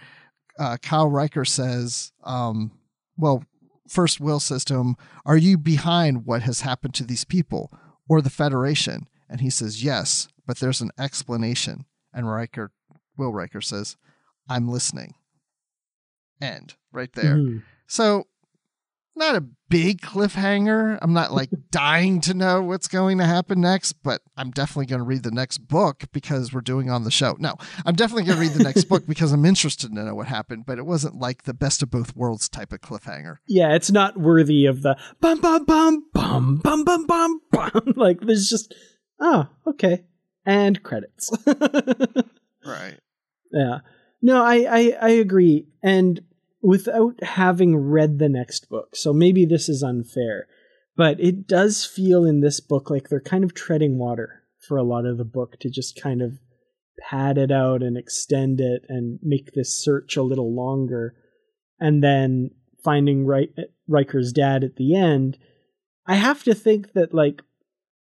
[0.58, 2.72] uh, Kyle Riker says, um,
[3.18, 3.44] well,
[3.88, 4.96] first Will says to him,
[5.26, 7.72] Are you behind what has happened to these people
[8.08, 9.08] or the Federation?
[9.30, 11.86] And he says, Yes, but there's an explanation.
[12.14, 12.72] And Riker,
[13.18, 13.98] Will Riker says,
[14.50, 15.14] I'm listening
[16.42, 17.36] end right there.
[17.36, 17.60] Mm-hmm.
[17.88, 18.28] So,
[19.16, 20.98] not a big cliffhanger.
[21.02, 25.00] I'm not like dying to know what's going to happen next, but I'm definitely going
[25.00, 27.36] to read the next book because we're doing on the show.
[27.40, 30.28] No, I'm definitely going to read the next book because I'm interested to know what
[30.28, 33.38] happened, but it wasn't like the best of both worlds type of cliffhanger.
[33.48, 37.82] Yeah, it's not worthy of the bum bum bum bum bum bum bum bum.
[37.96, 38.74] like there's just
[39.20, 40.06] oh, okay.
[40.46, 41.32] And credits.
[42.66, 42.98] right.
[43.52, 43.80] Yeah.
[44.24, 45.68] No, I, I I agree.
[45.84, 46.22] And
[46.62, 48.96] without having read the next book.
[48.96, 50.48] So maybe this is unfair,
[50.96, 54.84] but it does feel in this book like they're kind of treading water for a
[54.84, 56.40] lot of the book to just kind of
[57.00, 61.16] pad it out and extend it and make this search a little longer.
[61.80, 62.52] And then
[62.84, 63.26] finding
[63.88, 65.38] Riker's dad at the end,
[66.06, 67.42] I have to think that like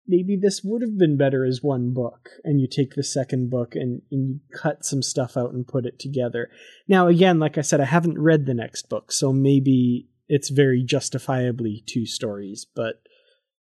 [0.10, 3.76] maybe this would have been better as one book and you take the second book
[3.76, 6.50] and, and you cut some stuff out and put it together.
[6.88, 10.84] Now again like i said i haven't read the next book so maybe it's very
[10.84, 13.04] justifiably two stories but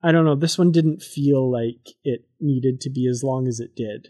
[0.03, 0.37] i don't know.
[0.37, 4.09] This one didn't feel like it needed to be as long as it did.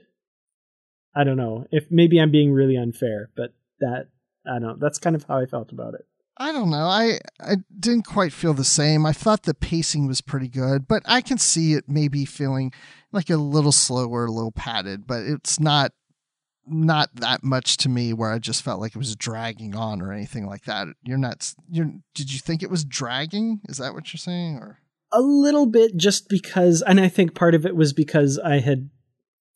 [1.16, 1.66] I don't know.
[1.72, 4.08] If maybe i'm being really unfair but that
[4.46, 6.06] i don't know that's kind of how i felt about it
[6.40, 6.86] I don't know.
[6.86, 9.04] I I didn't quite feel the same.
[9.04, 12.72] I thought the pacing was pretty good, but I can see it maybe feeling
[13.12, 15.92] like a little slower, a little padded, but it's not
[16.66, 20.14] not that much to me where I just felt like it was dragging on or
[20.14, 20.88] anything like that.
[21.04, 23.60] You're not you're did you think it was dragging?
[23.68, 24.78] Is that what you're saying or
[25.12, 28.88] a little bit just because and I think part of it was because I had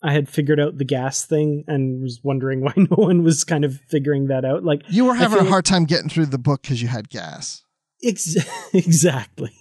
[0.04, 3.64] I had figured out the gas thing and was wondering why no one was kind
[3.64, 4.62] of figuring that out.
[4.62, 7.62] Like you were having a hard time getting through the book because you had gas.
[8.04, 8.36] Ex-
[8.74, 9.52] exactly.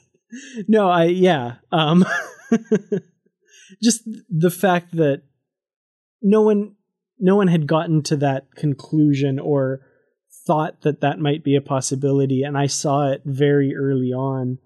[0.68, 1.56] No, I yeah.
[1.72, 2.06] Um,
[3.82, 5.24] just the fact that
[6.22, 6.76] no one
[7.20, 9.82] no one had gotten to that conclusion or
[10.46, 14.58] thought that that might be a possibility and i saw it very early on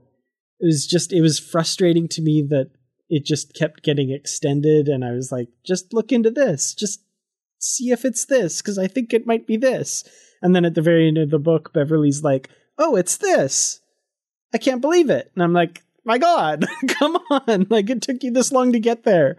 [0.59, 2.71] it was just it was frustrating to me that
[3.09, 6.73] it just kept getting extended and i was like just look into this.
[6.73, 7.01] Just
[7.59, 10.03] see if it's this because i think it might be this.
[10.41, 13.81] And then at the very end of the book beverly's like oh it's this.
[14.53, 15.31] I can't believe it.
[15.35, 17.67] And i'm like my god come on.
[17.69, 19.37] Like it took you this long to get there.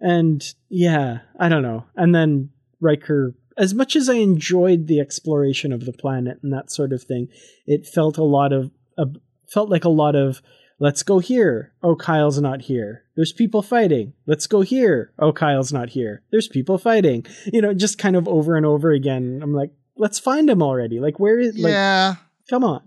[0.00, 1.84] And yeah, I don't know.
[1.96, 2.50] And then
[2.80, 7.02] Riker, as much as I enjoyed the exploration of the planet and that sort of
[7.02, 7.28] thing,
[7.66, 9.06] it felt a lot of uh,
[9.48, 10.42] felt like a lot of
[10.78, 11.72] let's go here.
[11.82, 13.04] Oh, Kyle's not here.
[13.14, 14.12] There's people fighting.
[14.26, 15.12] Let's go here.
[15.18, 16.22] Oh, Kyle's not here.
[16.30, 17.26] There's people fighting.
[17.52, 19.40] You know, just kind of over and over again.
[19.42, 21.00] I'm like, let's find him already.
[21.00, 21.56] Like, where is?
[21.56, 22.14] Like, yeah.
[22.48, 22.82] Come on.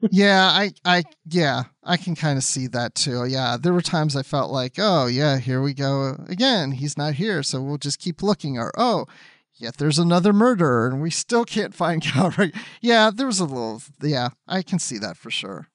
[0.10, 3.26] yeah, I, I, yeah, I can kind of see that too.
[3.26, 6.72] Yeah, there were times I felt like, oh yeah, here we go again.
[6.72, 8.58] He's not here, so we'll just keep looking.
[8.58, 9.06] Or oh,
[9.54, 12.58] yet there's another murderer, and we still can't find Kyle Riker.
[12.80, 13.80] Yeah, there was a little.
[14.02, 15.68] Yeah, I can see that for sure.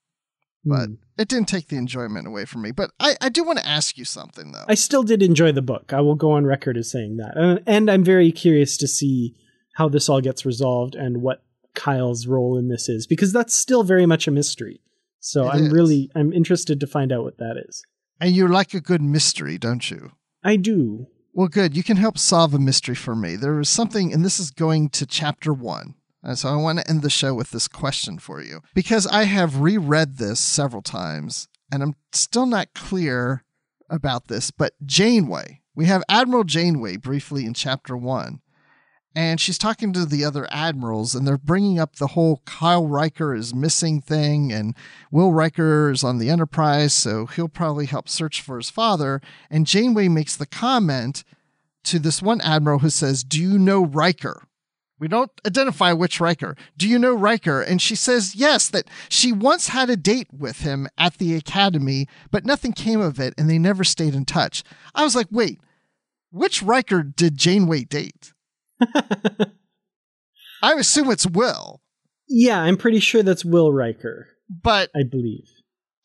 [0.69, 0.97] But mm.
[1.17, 2.71] it didn't take the enjoyment away from me.
[2.71, 4.65] But I, I do want to ask you something though.
[4.67, 5.93] I still did enjoy the book.
[5.93, 9.35] I will go on record as saying that, and, and I'm very curious to see
[9.75, 11.43] how this all gets resolved and what
[11.73, 14.81] Kyle's role in this is because that's still very much a mystery.
[15.19, 15.71] So it I'm is.
[15.71, 17.83] really I'm interested to find out what that is.
[18.19, 20.11] And you like a good mystery, don't you?
[20.43, 21.07] I do.
[21.33, 21.77] Well, good.
[21.77, 23.35] You can help solve a mystery for me.
[23.35, 25.95] There is something, and this is going to chapter one.
[26.21, 29.23] And so I want to end the show with this question for you because I
[29.23, 33.43] have reread this several times and I'm still not clear
[33.89, 34.51] about this.
[34.51, 38.41] But Janeway, we have Admiral Janeway briefly in chapter one
[39.15, 43.33] and she's talking to the other admirals and they're bringing up the whole Kyle Riker
[43.33, 44.75] is missing thing and
[45.11, 49.67] Will Riker is on the Enterprise so he'll probably help search for his father and
[49.67, 51.23] Janeway makes the comment
[51.85, 54.43] to this one admiral who says do you know Riker
[54.99, 56.55] we don't identify which Riker.
[56.77, 57.61] Do you know Riker?
[57.61, 62.07] And she says yes, that she once had a date with him at the academy,
[62.31, 64.63] but nothing came of it and they never stayed in touch.
[64.93, 65.59] I was like, wait,
[66.31, 68.33] which Riker did Janeway date?
[70.61, 71.81] I assume it's Will.
[72.27, 74.27] Yeah, I'm pretty sure that's Will Riker.
[74.49, 75.47] But I believe.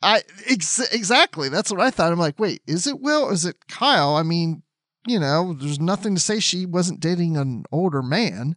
[0.03, 1.49] I ex- exactly.
[1.49, 2.13] That's what I thought.
[2.13, 3.31] I'm like, wait, is it Will?
[3.31, 4.17] Is it Kyle?
[4.17, 4.63] I mean,
[5.07, 8.57] you know, there's nothing to say she wasn't dating an older man.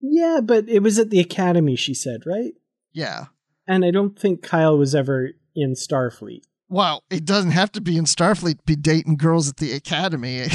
[0.00, 2.54] Yeah, but it was at the academy, she said, right?
[2.92, 3.26] Yeah.
[3.66, 6.42] And I don't think Kyle was ever in Starfleet.
[6.68, 10.46] Well, it doesn't have to be in Starfleet to be dating girls at the academy.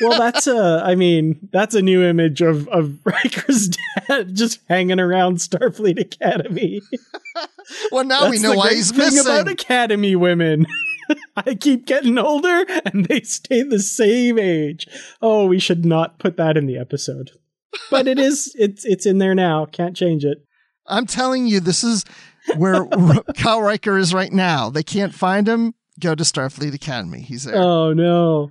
[0.00, 0.82] well, that's a.
[0.84, 3.76] I mean, that's a new image of of Riker's
[4.08, 6.80] dad just hanging around Starfleet Academy.
[7.92, 9.20] well, now that's we know why he's thing missing.
[9.20, 10.66] about Academy women.
[11.36, 14.86] I keep getting older, and they stay the same age.
[15.20, 17.30] Oh, we should not put that in the episode,
[17.90, 18.54] but it is.
[18.58, 19.64] It's it's in there now.
[19.66, 20.38] Can't change it.
[20.86, 22.04] I'm telling you, this is
[22.56, 22.86] where
[23.36, 24.68] Kyle Riker is right now.
[24.70, 25.74] They can't find him.
[26.00, 27.20] Go to Starfleet Academy.
[27.20, 27.56] He's there.
[27.56, 28.50] Oh no.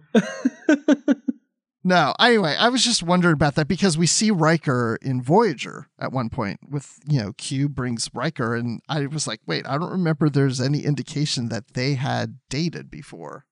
[1.84, 6.12] No, anyway, I was just wondering about that because we see Riker in Voyager at
[6.12, 9.92] one point with, you know, Q brings Riker, and I was like, wait, I don't
[9.92, 13.46] remember there's any indication that they had dated before.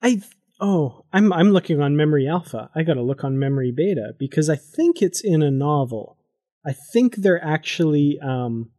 [0.00, 0.22] I
[0.60, 2.70] oh, I'm I'm looking on Memory Alpha.
[2.76, 6.18] I got to look on Memory Beta because I think it's in a novel.
[6.64, 8.70] I think they're actually um,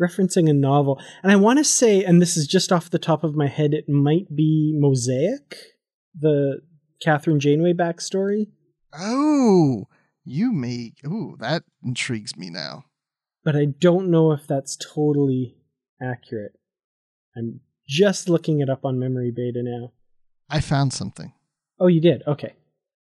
[0.00, 3.24] referencing a novel, and I want to say, and this is just off the top
[3.24, 5.56] of my head, it might be Mosaic,
[6.18, 6.60] the
[7.04, 8.48] Kathryn Janeway backstory.
[8.92, 9.86] Oh,
[10.24, 10.92] you may.
[11.06, 12.84] Ooh, that intrigues me now.
[13.44, 15.56] But I don't know if that's totally
[16.02, 16.58] accurate.
[17.36, 19.92] I'm just looking it up on Memory Beta now.
[20.48, 21.32] I found something.
[21.78, 22.22] Oh, you did?
[22.26, 22.54] Okay.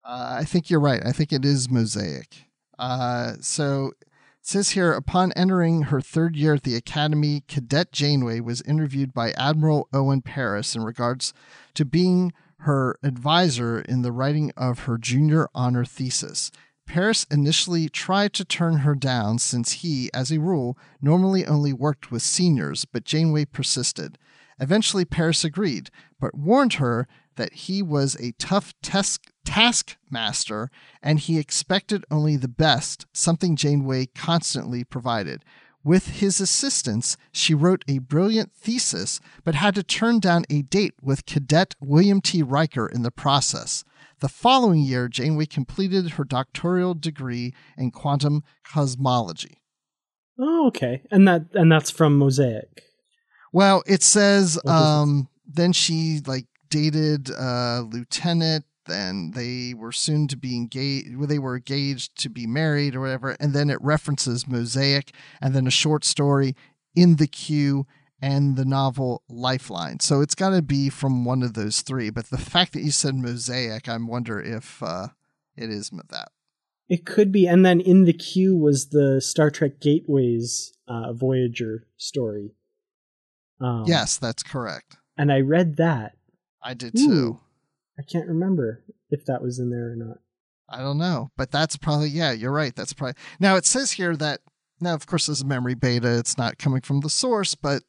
[0.04, 1.02] Uh, I think you're right.
[1.06, 2.46] I think it is Mosaic.
[2.78, 4.08] Uh, so it
[4.42, 9.32] says here upon entering her third year at the Academy, Cadet Janeway was interviewed by
[9.32, 11.34] Admiral Owen Paris in regards
[11.76, 16.52] to being her advisor in the writing of her junior honor thesis.
[16.86, 22.12] Paris initially tried to turn her down since he, as a rule, normally only worked
[22.12, 24.18] with seniors, but Janeway persisted.
[24.60, 25.90] Eventually, Paris agreed,
[26.20, 30.70] but warned her that he was a tough task taskmaster
[31.02, 35.44] and he expected only the best, something Janeway constantly provided.
[35.84, 40.94] With his assistance, she wrote a brilliant thesis, but had to turn down a date
[41.02, 42.44] with cadet William T.
[42.44, 43.84] Riker in the process.
[44.20, 49.62] The following year, Janeway completed her doctoral degree in quantum cosmology.
[50.40, 51.02] Oh, okay.
[51.10, 52.84] And that and that's from Mosaic.
[53.52, 58.66] Well, it says What does it um, then she like dated uh, lieutenant.
[58.86, 61.28] Then they were soon to be engaged.
[61.28, 63.38] They were engaged to be married or whatever.
[63.40, 66.56] And then it references Mosaic, and then a short story
[66.96, 67.86] in the queue
[68.22, 70.00] and the novel Lifeline.
[70.00, 72.10] So it's got to be from one of those three.
[72.10, 75.08] But the fact that you said Mosaic, I wonder if uh,
[75.56, 76.30] it is that.
[76.88, 77.48] It could be.
[77.48, 82.52] And then in the queue was the Star Trek Gateways uh, Voyager story.
[83.60, 84.98] Um, yes, that's correct.
[85.18, 86.18] And I read that.
[86.62, 87.40] I did Ooh.
[88.02, 90.18] I can't remember if that was in there or not.
[90.68, 92.32] I don't know, but that's probably yeah.
[92.32, 92.76] You're right.
[92.76, 93.58] That's probably now.
[93.58, 94.42] It says here that
[94.80, 96.18] now, of course, this is a memory beta.
[96.18, 97.84] It's not coming from the source, but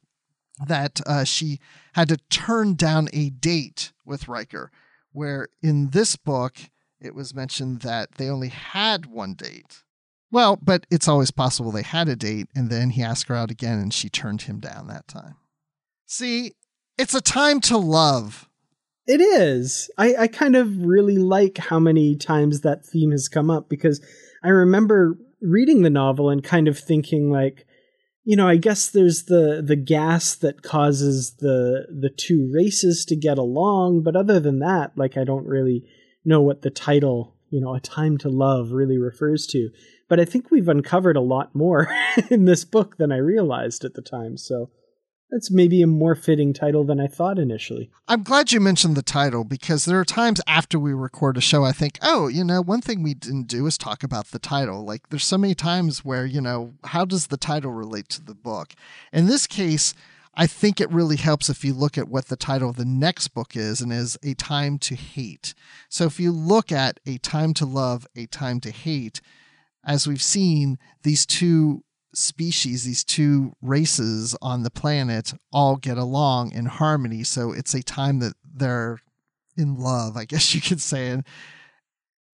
[0.66, 1.60] that uh, she
[1.94, 4.70] had to turn down a date with Riker,
[5.12, 6.56] where in this book
[7.00, 9.82] it was mentioned that they only had one date.
[10.30, 13.50] Well, but it's always possible they had a date, and then he asked her out
[13.50, 15.36] again, and she turned him down that time.
[16.06, 16.52] See,
[16.98, 18.50] it's a time to love.
[19.06, 19.90] It is.
[19.98, 24.00] I, I kind of really like how many times that theme has come up because
[24.44, 27.66] I remember reading the novel and kind of thinking like,
[28.24, 33.16] you know, I guess there's the the gas that causes the the two races to
[33.16, 35.84] get along, but other than that, like I don't really
[36.24, 39.70] know what the title, you know, A Time to Love really refers to.
[40.08, 41.88] But I think we've uncovered a lot more
[42.30, 44.36] in this book than I realized at the time.
[44.36, 44.70] So
[45.32, 47.90] that's maybe a more fitting title than I thought initially.
[48.06, 51.64] I'm glad you mentioned the title because there are times after we record a show,
[51.64, 54.84] I think, oh, you know, one thing we didn't do is talk about the title.
[54.84, 58.34] Like, there's so many times where, you know, how does the title relate to the
[58.34, 58.74] book?
[59.10, 59.94] In this case,
[60.34, 63.28] I think it really helps if you look at what the title of the next
[63.28, 65.54] book is and is A Time to Hate.
[65.88, 69.22] So if you look at A Time to Love, A Time to Hate,
[69.82, 76.52] as we've seen, these two species, these two races on the planet all get along
[76.52, 77.24] in harmony.
[77.24, 78.98] So it's a time that they're
[79.56, 81.08] in love, I guess you could say.
[81.08, 81.24] And,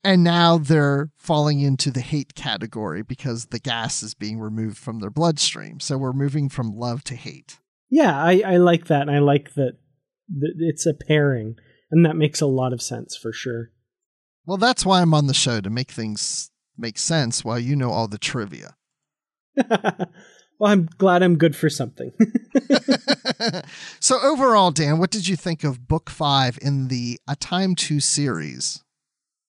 [0.05, 5.01] and now they're falling into the hate category because the gas is being removed from
[5.01, 5.81] their bloodstream.
[5.81, 7.59] So we're moving from love to hate.
[7.91, 9.03] Yeah, I, I like that.
[9.03, 9.79] And I like that,
[10.29, 11.57] that it's a pairing.
[11.91, 13.71] And that makes a lot of sense for sure.
[14.47, 17.91] Well, that's why I'm on the show to make things make sense while you know
[17.91, 18.77] all the trivia.
[20.59, 22.13] well, I'm glad I'm good for something.
[24.01, 28.01] so, overall, Dan, what did you think of book five in the A Time to
[28.01, 28.83] series?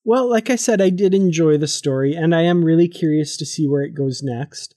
[0.03, 3.45] Well, like I said, I did enjoy the story, and I am really curious to
[3.45, 4.73] see where it goes next.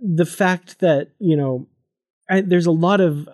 [0.00, 1.68] The fact that, you know,
[2.30, 3.28] I, there's a lot of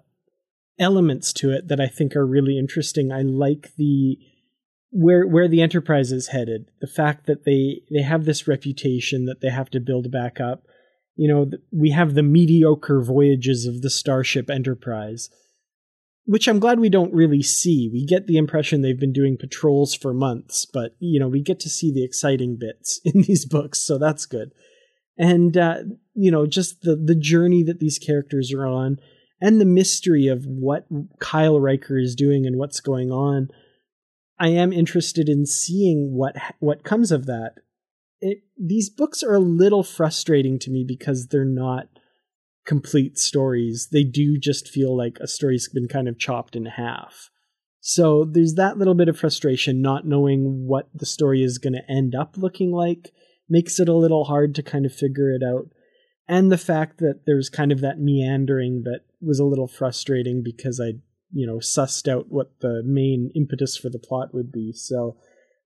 [0.79, 3.13] elements to it that I think are really interesting.
[3.13, 4.19] I like the
[4.91, 9.41] where where the enterprise is headed the fact that they they have this reputation that
[9.41, 10.65] they have to build back up
[11.17, 15.31] you know we have the mediocre voyages of the starship enterprise
[16.25, 19.95] which i'm glad we don't really see we get the impression they've been doing patrols
[19.95, 23.79] for months but you know we get to see the exciting bits in these books
[23.79, 24.53] so that's good
[25.19, 25.79] and uh,
[26.15, 28.99] you know just the the journey that these characters are on
[29.41, 30.87] and the mystery of what
[31.19, 33.49] kyle riker is doing and what's going on
[34.41, 37.57] I am interested in seeing what what comes of that.
[38.21, 41.89] It, these books are a little frustrating to me because they're not
[42.67, 43.89] complete stories.
[43.91, 47.31] They do just feel like a story's been kind of chopped in half.
[47.81, 51.91] So there's that little bit of frustration not knowing what the story is going to
[51.91, 53.13] end up looking like
[53.49, 55.69] makes it a little hard to kind of figure it out.
[56.29, 60.81] And the fact that there's kind of that meandering that was a little frustrating because
[60.81, 61.01] I
[61.33, 65.17] you know sussed out what the main impetus for the plot would be so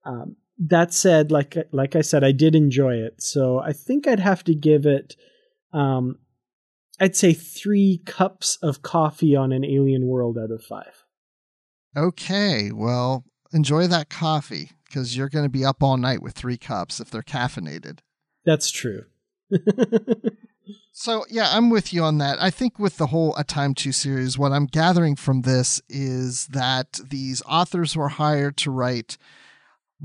[0.05, 3.21] um, that said like like i said i did enjoy it.
[3.21, 5.15] So i think i'd have to give it
[5.73, 6.17] um,
[6.99, 11.03] i'd say three cups of coffee on an alien world out of five.
[11.97, 16.57] Okay well enjoy that coffee because you're going to be up all night with three
[16.57, 17.99] cups if they're caffeinated.
[18.45, 19.05] That's true.
[20.97, 22.41] So yeah, I'm with you on that.
[22.41, 26.47] I think with the whole A Time To series, what I'm gathering from this is
[26.47, 29.17] that these authors were hired to write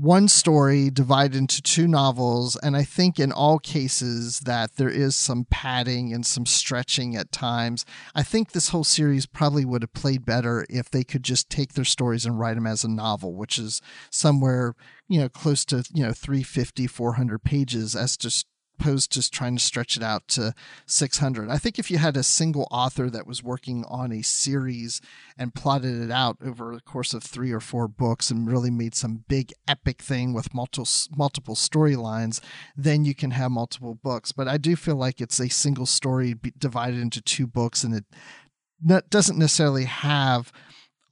[0.01, 2.55] one story divided into two novels.
[2.63, 7.31] And I think in all cases that there is some padding and some stretching at
[7.31, 7.85] times.
[8.15, 11.73] I think this whole series probably would have played better if they could just take
[11.73, 13.79] their stories and write them as a novel, which is
[14.09, 14.73] somewhere,
[15.07, 18.47] you know, close to, you know, 350, 400 pages as just
[18.81, 20.53] opposed to trying to stretch it out to
[20.87, 21.49] 600.
[21.49, 25.01] I think if you had a single author that was working on a series
[25.37, 28.95] and plotted it out over the course of three or four books and really made
[28.95, 32.41] some big epic thing with multiple multiple storylines,
[32.75, 34.31] then you can have multiple books.
[34.31, 39.09] But I do feel like it's a single story divided into two books, and it
[39.09, 40.51] doesn't necessarily have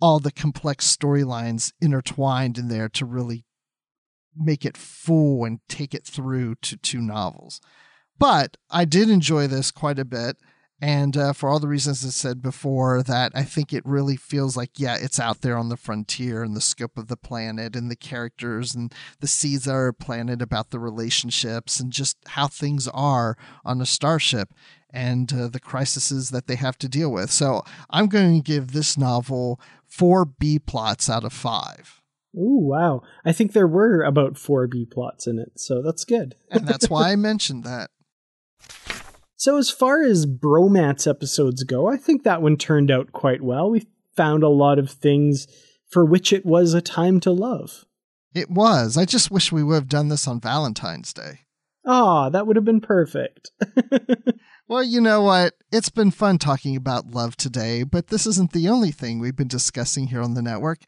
[0.02, 3.46] all the complex storylines intertwined in there to really
[4.40, 7.62] make it full and take it through to two novels.
[8.18, 10.38] But I did enjoy this quite a bit.
[10.82, 14.56] And uh, for all the reasons I said before, that I think it really feels
[14.56, 17.92] like, yeah, it's out there on the frontier and the scope of the planet and
[17.92, 23.82] the characters and the Caesar planet about the relationships and just how things are on
[23.82, 24.54] a starship
[24.90, 27.30] and uh, the crises that they have to deal with.
[27.30, 31.99] So I'm going to give this novel four B plots out of five.
[32.38, 33.02] Oh wow!
[33.26, 36.36] I think there were about four B plots in it, so that's good.
[36.52, 37.90] and that's why I mentioned that.
[39.36, 43.72] So as far as bromance episodes go, I think that one turned out quite well.
[43.72, 45.48] We found a lot of things
[45.90, 47.86] for which it was a time to love.
[48.36, 48.98] It was.
[48.98, 51.46] I just wish we would have done this on Valentine's Day.
[51.86, 53.50] Ah, oh, that would have been perfect.
[54.68, 55.54] well, you know what?
[55.72, 59.48] It's been fun talking about love today, but this isn't the only thing we've been
[59.48, 60.80] discussing here on the network.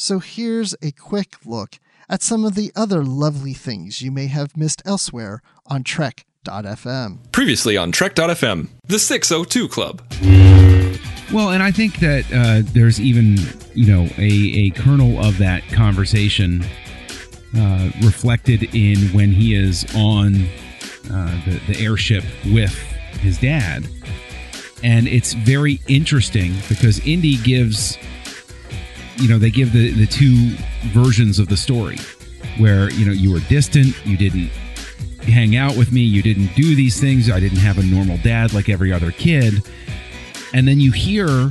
[0.00, 1.78] So here's a quick look
[2.08, 7.30] at some of the other lovely things you may have missed elsewhere on Trek.fm.
[7.32, 10.00] Previously on Trek.fm, the 602 Club.
[11.30, 13.36] Well, and I think that uh, there's even,
[13.74, 16.64] you know, a, a kernel of that conversation
[17.54, 20.46] uh, reflected in when he is on
[21.12, 22.72] uh, the, the airship with
[23.20, 23.86] his dad.
[24.82, 27.98] And it's very interesting because Indy gives
[29.20, 30.54] you know they give the the two
[30.88, 31.98] versions of the story
[32.58, 34.48] where you know you were distant you didn't
[35.22, 38.52] hang out with me you didn't do these things i didn't have a normal dad
[38.52, 39.62] like every other kid.
[40.52, 41.50] And then you hear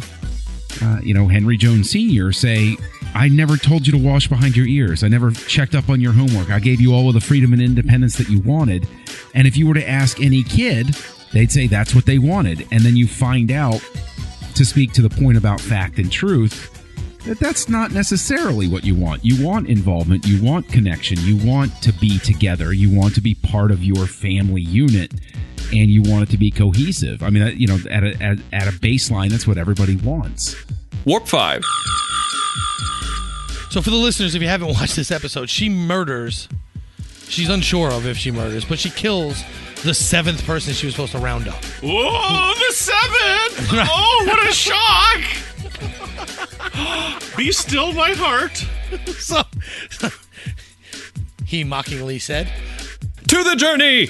[0.81, 2.75] uh, you know henry jones senior say
[3.15, 5.03] i never told you to wash behind your ears.
[5.03, 6.49] I never checked up on your homework.
[6.49, 8.87] I gave you all of the freedom and independence that you wanted.
[9.33, 10.95] And if you were to ask any kid
[11.31, 12.67] they'd say that's what they wanted.
[12.71, 13.81] And then you find out
[14.55, 16.78] to speak to the point about fact and truth
[17.25, 19.23] that's not necessarily what you want.
[19.23, 23.35] You want involvement, you want connection, you want to be together, you want to be
[23.35, 25.13] part of your family unit,
[25.71, 27.21] and you want it to be cohesive.
[27.21, 30.55] I mean, you know, at a, at, at a baseline, that's what everybody wants.
[31.05, 31.63] Warp 5.
[33.69, 36.47] So, for the listeners, if you haven't watched this episode, she murders.
[37.27, 39.43] She's unsure of if she murders, but she kills
[39.83, 41.63] the seventh person she was supposed to round up.
[41.83, 43.69] Whoa, the seventh!
[43.91, 45.45] oh, what a shock!
[47.37, 48.65] Be still my heart.
[49.17, 49.41] so,
[51.45, 52.51] he mockingly said,
[53.27, 54.09] To the journey!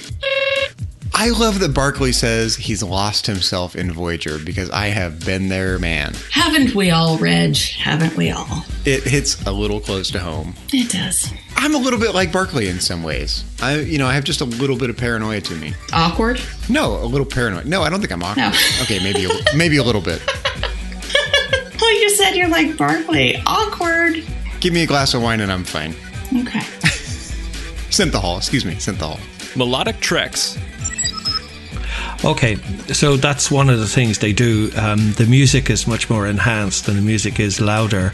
[1.12, 5.78] I love that Barclay says he's lost himself in Voyager because I have been there,
[5.78, 6.14] man.
[6.30, 7.56] Haven't we all, Reg?
[7.56, 8.64] Haven't we all?
[8.84, 10.54] It hits a little close to home.
[10.72, 11.32] It does.
[11.56, 13.44] I'm a little bit like Barclay in some ways.
[13.60, 15.74] I, you know, I have just a little bit of paranoia to me.
[15.92, 16.40] Awkward?
[16.70, 17.66] No, a little paranoid.
[17.66, 18.42] No, I don't think I'm awkward.
[18.42, 18.52] No.
[18.82, 20.22] okay, maybe a, maybe a little bit.
[21.80, 23.42] well, you said you're like Barclay.
[23.46, 24.24] Awkward.
[24.60, 25.90] Give me a glass of wine and I'm fine.
[26.42, 26.60] Okay.
[27.90, 29.18] Synthahol, excuse me, Synthahol.
[29.56, 30.58] Melodic Treks.
[32.22, 32.56] Okay,
[32.92, 34.70] so that's one of the things they do.
[34.76, 38.12] Um, the music is much more enhanced and the music is louder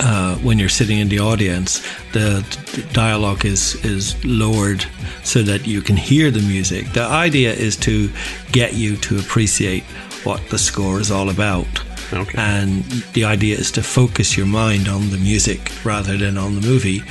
[0.00, 1.78] uh, when you're sitting in the audience.
[2.12, 2.44] The,
[2.74, 4.84] the dialogue is, is lowered
[5.22, 6.92] so that you can hear the music.
[6.92, 8.10] The idea is to
[8.50, 9.84] get you to appreciate
[10.24, 11.66] what the score is all about.
[12.12, 12.38] Okay.
[12.38, 16.60] And the idea is to focus your mind on the music rather than on the
[16.60, 17.02] movie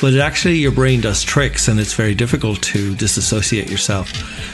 [0.00, 4.12] but actually your brain does tricks and it's very difficult to disassociate yourself.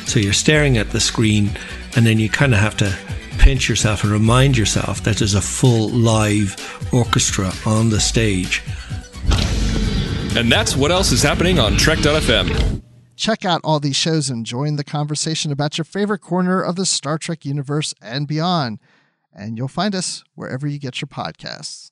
[0.09, 1.51] So you're staring at the screen
[1.97, 2.97] and then you kind of have to
[3.39, 6.57] pinch yourself and remind yourself that there's a full live
[6.93, 8.62] orchestra on the stage.
[10.37, 12.83] And that's what else is happening on Trek.fm.
[13.16, 16.87] Check out all these shows and join the conversation about your favorite corner of the
[16.87, 18.81] Star Trek universe and beyond.
[19.35, 21.90] And you'll find us wherever you get your podcasts.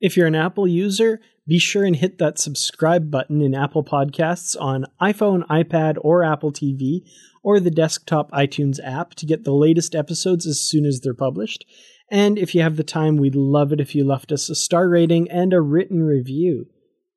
[0.00, 4.54] If you're an Apple user, be sure and hit that subscribe button in Apple Podcasts
[4.60, 7.00] on iPhone, iPad, or Apple TV,
[7.42, 11.64] or the desktop iTunes app to get the latest episodes as soon as they're published.
[12.10, 14.88] And if you have the time, we'd love it if you left us a star
[14.88, 16.66] rating and a written review.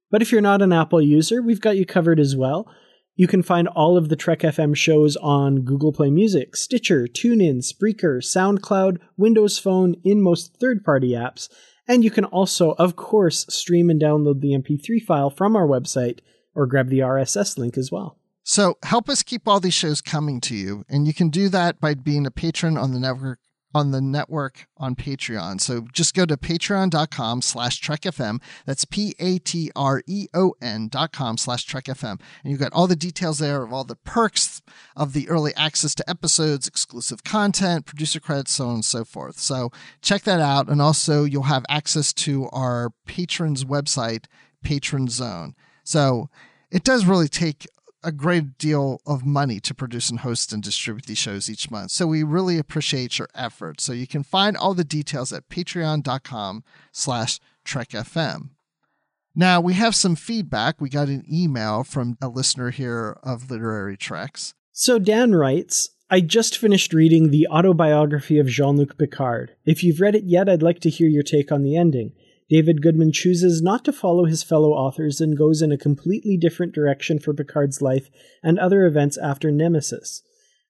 [0.09, 2.67] But if you're not an Apple user, we've got you covered as well.
[3.15, 7.57] You can find all of the Trek FM shows on Google Play Music, Stitcher, TuneIn,
[7.57, 11.49] Spreaker, SoundCloud, Windows Phone, in most third party apps.
[11.87, 16.19] And you can also, of course, stream and download the MP3 file from our website
[16.55, 18.17] or grab the RSS link as well.
[18.43, 21.79] So help us keep all these shows coming to you, and you can do that
[21.79, 23.39] by being a patron on the network
[23.73, 25.61] on the network on Patreon.
[25.61, 28.41] So just go to patreon.com slash trekfm.
[28.65, 29.27] That's P-A-T-R-E-O-N
[30.89, 32.19] dot com slash trekfm.
[32.43, 34.61] And you've got all the details there of all the perks
[34.95, 39.39] of the early access to episodes, exclusive content, producer credits, so on and so forth.
[39.39, 39.71] So
[40.01, 40.67] check that out.
[40.69, 44.25] And also you'll have access to our patrons website,
[44.61, 45.55] Patron Zone.
[45.83, 46.29] So
[46.69, 47.67] it does really take
[48.03, 51.91] a great deal of money to produce and host and distribute these shows each month.
[51.91, 53.83] So we really appreciate your efforts.
[53.83, 58.49] So you can find all the details at patreon.com slash trekfm.
[59.35, 60.81] Now we have some feedback.
[60.81, 64.53] We got an email from a listener here of Literary Treks.
[64.71, 69.55] So Dan writes, I just finished reading the autobiography of Jean-Luc Picard.
[69.65, 72.11] If you've read it yet, I'd like to hear your take on the ending.
[72.51, 76.75] David Goodman chooses not to follow his fellow authors and goes in a completely different
[76.75, 78.09] direction for Picard's life
[78.43, 80.21] and other events after Nemesis.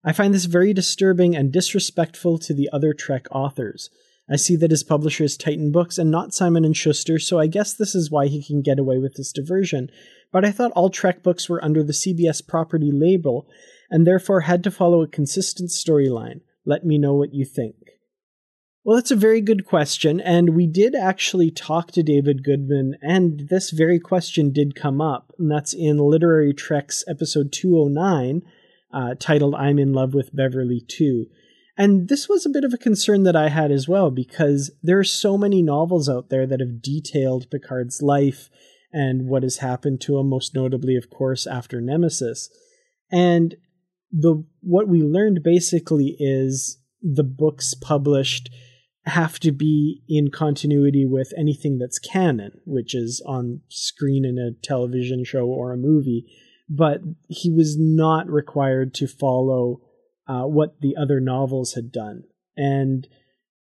[0.03, 3.90] I find this very disturbing and disrespectful to the other Trek authors.
[4.30, 7.48] I see that his publisher is Titan Books and not Simon and Schuster, so I
[7.48, 9.90] guess this is why he can get away with this diversion.
[10.32, 13.48] But I thought all Trek books were under the CBS property label
[13.90, 16.41] and therefore had to follow a consistent storyline.
[16.64, 17.76] Let me know what you think.
[18.84, 20.20] Well, that's a very good question.
[20.20, 25.34] And we did actually talk to David Goodman, and this very question did come up.
[25.38, 28.41] And that's in Literary Treks episode 209,
[28.91, 31.28] uh, titled I'm in Love with Beverly Too.
[31.78, 34.98] And this was a bit of a concern that I had as well, because there
[34.98, 38.49] are so many novels out there that have detailed Picard's life
[38.91, 42.49] and what has happened to him, most notably, of course, after Nemesis.
[43.12, 43.56] And
[44.12, 48.49] the what we learned basically is the books published
[49.06, 54.52] have to be in continuity with anything that's canon, which is on screen in a
[54.64, 56.26] television show or a movie.
[56.69, 59.82] But he was not required to follow
[60.28, 62.23] uh, what the other novels had done.
[62.56, 63.07] And,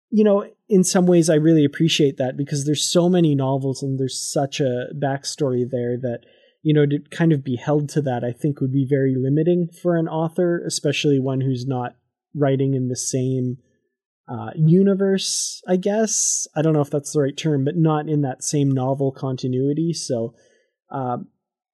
[0.10, 4.00] you know, in some ways, I really appreciate that because there's so many novels and
[4.00, 6.22] there's such a backstory there that,
[6.62, 9.68] you know, to kind of be held to that, I think would be very limiting
[9.82, 11.96] for an author, especially one who's not
[12.36, 13.58] writing in the same
[14.28, 16.48] uh, universe, I guess.
[16.56, 19.94] I don't know if that's the right term, but not in that same novel continuity.
[19.94, 20.34] So
[20.90, 21.28] um,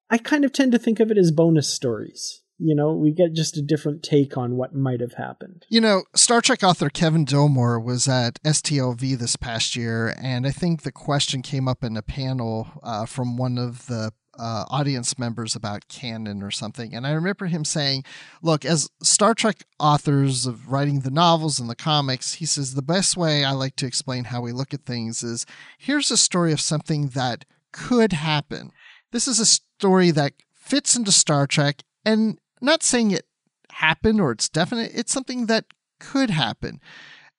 [0.09, 2.41] I kind of tend to think of it as bonus stories.
[2.61, 5.65] You know, we get just a different take on what might have happened.
[5.69, 10.51] You know, Star Trek author Kevin Dilmore was at STLV this past year, and I
[10.51, 15.20] think the question came up in a panel uh, from one of the uh, audience
[15.20, 16.95] members about canon or something.
[16.95, 18.06] And I remember him saying,
[18.41, 22.82] Look, as Star Trek authors of writing the novels and the comics, he says, the
[22.82, 25.45] best way I like to explain how we look at things is
[25.78, 28.72] here's a story of something that could happen.
[29.11, 33.26] This is a story that fits into Star Trek, and not saying it
[33.72, 35.66] happened or it's definite, it's something that
[35.99, 36.80] could happen.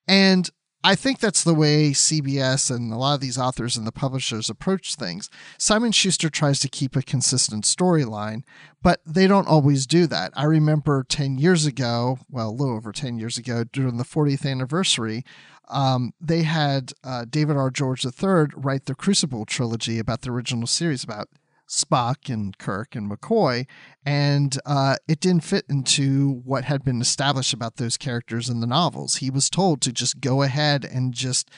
[0.07, 0.49] And
[0.83, 4.49] I think that's the way CBS and a lot of these authors and the publishers
[4.49, 5.29] approach things.
[5.57, 8.41] Simon Schuster tries to keep a consistent storyline,
[8.81, 10.33] but they don't always do that.
[10.35, 14.49] I remember 10 years ago, well, a little over 10 years ago, during the 40th
[14.49, 15.23] anniversary,
[15.69, 17.69] um, they had uh, David R.
[17.69, 21.29] George III write the Crucible trilogy about the original series about
[21.71, 23.65] Spock and Kirk and McCoy,
[24.05, 28.67] and uh, it didn't fit into what had been established about those characters in the
[28.67, 29.17] novels.
[29.17, 31.49] He was told to just go ahead and just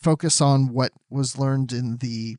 [0.00, 2.36] focus on what was learned in the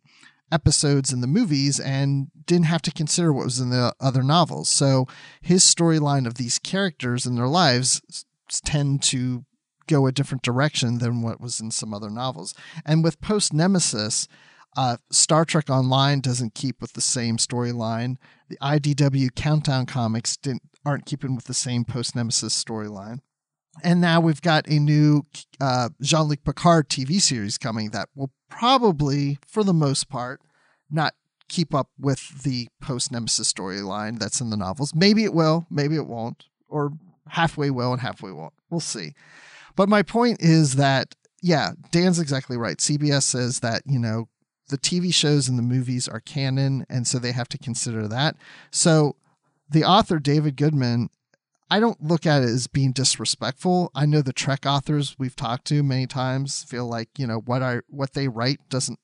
[0.51, 4.69] episodes in the movies and didn't have to consider what was in the other novels.
[4.69, 5.05] So
[5.41, 8.01] his storyline of these characters and their lives
[8.63, 9.43] tend to
[9.87, 12.53] go a different direction than what was in some other novels.
[12.85, 14.29] And with post Nemesis,
[14.75, 18.17] uh, Star Trek Online doesn't keep with the same storyline.
[18.49, 20.37] The IDW Countdown comics
[20.85, 23.19] aren't keeping with the same post Nemesis storyline.
[23.83, 25.25] And now we've got a new
[25.59, 30.41] uh, Jean Luc Picard TV series coming that will probably, for the most part,
[30.89, 31.13] not
[31.49, 34.93] keep up with the post Nemesis storyline that's in the novels.
[34.95, 36.93] Maybe it will, maybe it won't, or
[37.29, 38.53] halfway will and halfway won't.
[38.69, 39.13] We'll see.
[39.75, 42.77] But my point is that, yeah, Dan's exactly right.
[42.77, 44.27] CBS says that, you know,
[44.69, 48.35] the TV shows and the movies are canon, and so they have to consider that.
[48.71, 49.15] So
[49.69, 51.09] the author, David Goodman,
[51.69, 53.91] I don't look at it as being disrespectful.
[53.93, 57.61] I know the Trek authors we've talked to many times feel like, you know, what
[57.61, 58.99] I what they write doesn't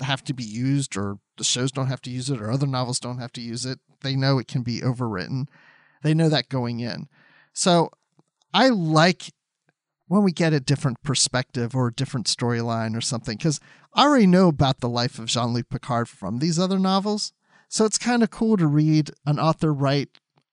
[0.00, 2.98] have to be used or the shows don't have to use it or other novels
[2.98, 3.78] don't have to use it.
[4.02, 5.46] They know it can be overwritten.
[6.02, 7.08] They know that going in.
[7.52, 7.90] So
[8.52, 9.32] I like
[10.08, 13.60] when we get a different perspective or a different storyline or something because
[13.94, 17.32] I already know about the life of Jean Luc Picard from these other novels.
[17.68, 20.08] So it's kind of cool to read an author write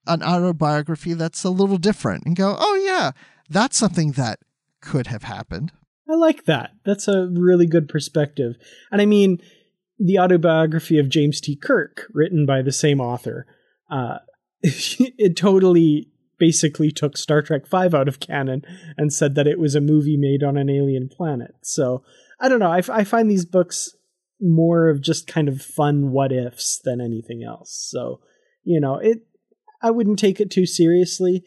[0.07, 3.11] an autobiography that's a little different and go, oh, yeah,
[3.49, 4.39] that's something that
[4.81, 5.72] could have happened.
[6.09, 6.72] I like that.
[6.84, 8.55] That's a really good perspective.
[8.91, 9.39] And I mean,
[9.99, 11.55] the autobiography of James T.
[11.55, 13.45] Kirk, written by the same author,
[13.89, 14.18] uh,
[14.61, 16.09] it totally
[16.39, 18.63] basically took Star Trek V out of canon
[18.97, 21.53] and said that it was a movie made on an alien planet.
[21.61, 22.03] So
[22.41, 22.72] I don't know.
[22.72, 23.95] I, I find these books
[24.41, 27.88] more of just kind of fun what ifs than anything else.
[27.91, 28.19] So,
[28.63, 29.19] you know, it,
[29.84, 31.43] I wouldn't take it too seriously.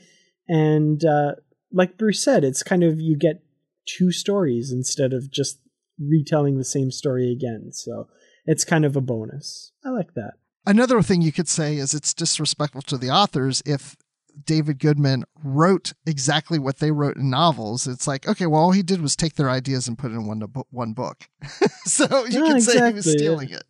[0.49, 1.33] And, uh,
[1.73, 3.43] like Bruce said, it's kind of, you get
[3.87, 5.59] two stories instead of just
[5.99, 7.71] retelling the same story again.
[7.73, 8.09] So
[8.47, 9.73] it's kind of a bonus.
[9.85, 10.35] I like that.
[10.67, 13.97] Another thing you could say is it's disrespectful to the authors if
[14.45, 17.87] David Goodman wrote exactly what they wrote in novels.
[17.87, 20.27] It's like, okay, well, all he did was take their ideas and put it in
[20.27, 20.41] one
[20.71, 21.29] one book.
[21.85, 23.59] so you Yeah, can say he was stealing yeah.
[23.59, 23.65] it.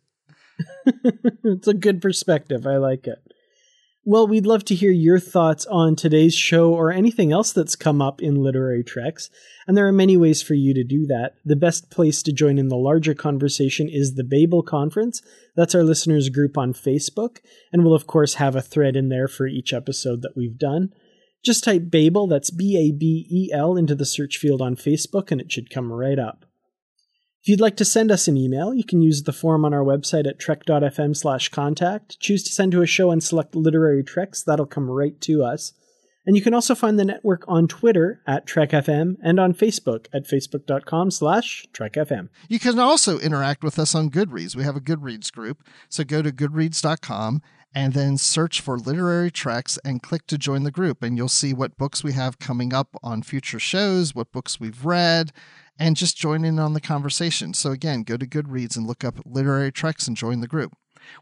[1.43, 2.65] it's a good perspective.
[2.65, 3.19] I like it.
[4.07, 8.03] Well, we'd love to hear your thoughts on today's show or anything else that's come
[8.03, 9.31] up in Literary Treks,
[9.67, 11.31] and there are many ways for you to do that.
[11.43, 15.23] The best place to join in the larger conversation is the Babel Conference.
[15.55, 17.37] That's our listeners group on Facebook,
[17.73, 20.93] and we'll of course have a thread in there for each episode that we've done.
[21.43, 25.31] Just type Babel, that's B A B E L, into the search field on Facebook,
[25.31, 26.44] and it should come right up.
[27.45, 29.83] If you'd like to send us an email, you can use the form on our
[29.83, 32.19] website at trek.fm slash contact.
[32.19, 34.41] Choose to send to a show and select literary treks.
[34.41, 35.71] That'll come right to us.
[36.25, 40.27] And you can also find the network on Twitter at TrekFM and on Facebook at
[40.27, 42.29] facebook.com slash TrekFM.
[42.49, 44.55] You can also interact with us on Goodreads.
[44.55, 45.59] We have a Goodreads group.
[45.87, 47.43] So go to goodreads.com
[47.75, 51.03] and then search for literary treks and click to join the group.
[51.03, 54.85] And you'll see what books we have coming up on future shows, what books we've
[54.85, 55.33] read,
[55.77, 57.53] and just join in on the conversation.
[57.53, 60.73] So again, go to Goodreads and look up literary treks and join the group.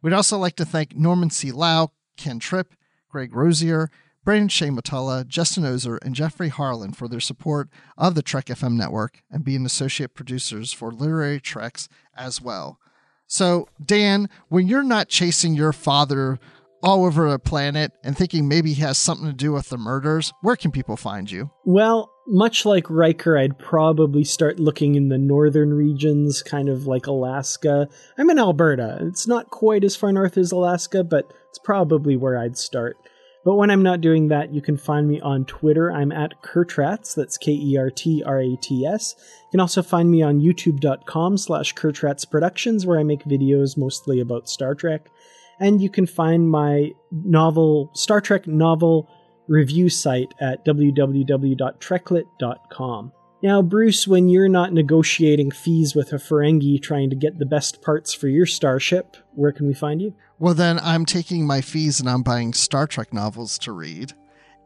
[0.03, 1.51] We'd also like to thank Norman C.
[1.51, 2.75] Lau, Ken Tripp,
[3.09, 3.89] Greg Rosier,
[4.23, 7.67] Brandon Shea Matala, Justin Ozer, and Jeffrey Harlan for their support
[7.97, 12.79] of the Trek FM network and being associate producers for Literary Treks as well.
[13.27, 16.39] So, Dan, when you're not chasing your father
[16.83, 20.33] all over a planet and thinking maybe he has something to do with the murders,
[20.41, 21.49] where can people find you?
[21.65, 27.07] Well, much like Riker, I'd probably start looking in the northern regions, kind of like
[27.07, 27.87] Alaska.
[28.17, 28.99] I'm in Alberta.
[29.01, 32.97] It's not quite as far north as Alaska, but it's probably where I'd start.
[33.45, 35.91] But when I'm not doing that, you can find me on Twitter.
[35.91, 39.15] I'm at Kertrats, that's K-E-R-T-R-A-T-S.
[39.17, 44.21] You can also find me on youtube.com slash Kertrats Productions, where I make videos mostly
[44.21, 45.09] about Star Trek.
[45.59, 49.09] And you can find my novel, Star Trek novel
[49.47, 53.11] review site at www.treklit.com.
[53.43, 57.81] Now, Bruce, when you're not negotiating fees with a Ferengi trying to get the best
[57.81, 60.13] parts for your starship, where can we find you?
[60.43, 64.11] Well, then I'm taking my fees and I'm buying Star Trek novels to read.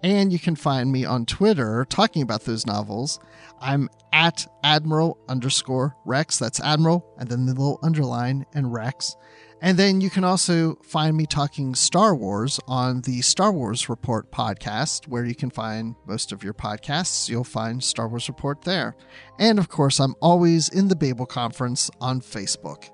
[0.01, 3.19] And you can find me on Twitter talking about those novels.
[3.61, 6.39] I'm at Admiral underscore Rex.
[6.39, 9.15] That's Admiral, and then the little underline and Rex.
[9.61, 14.31] And then you can also find me talking Star Wars on the Star Wars Report
[14.31, 17.29] podcast, where you can find most of your podcasts.
[17.29, 18.95] You'll find Star Wars Report there.
[19.37, 22.89] And of course, I'm always in the Babel Conference on Facebook.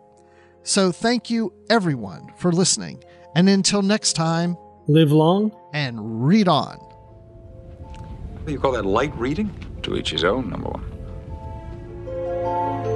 [0.63, 3.03] So thank you, everyone, for listening.
[3.35, 4.57] And until next time,
[4.87, 6.77] live long and read on.
[6.77, 9.51] What do You call that light reading?
[9.83, 12.92] To each his own, number one.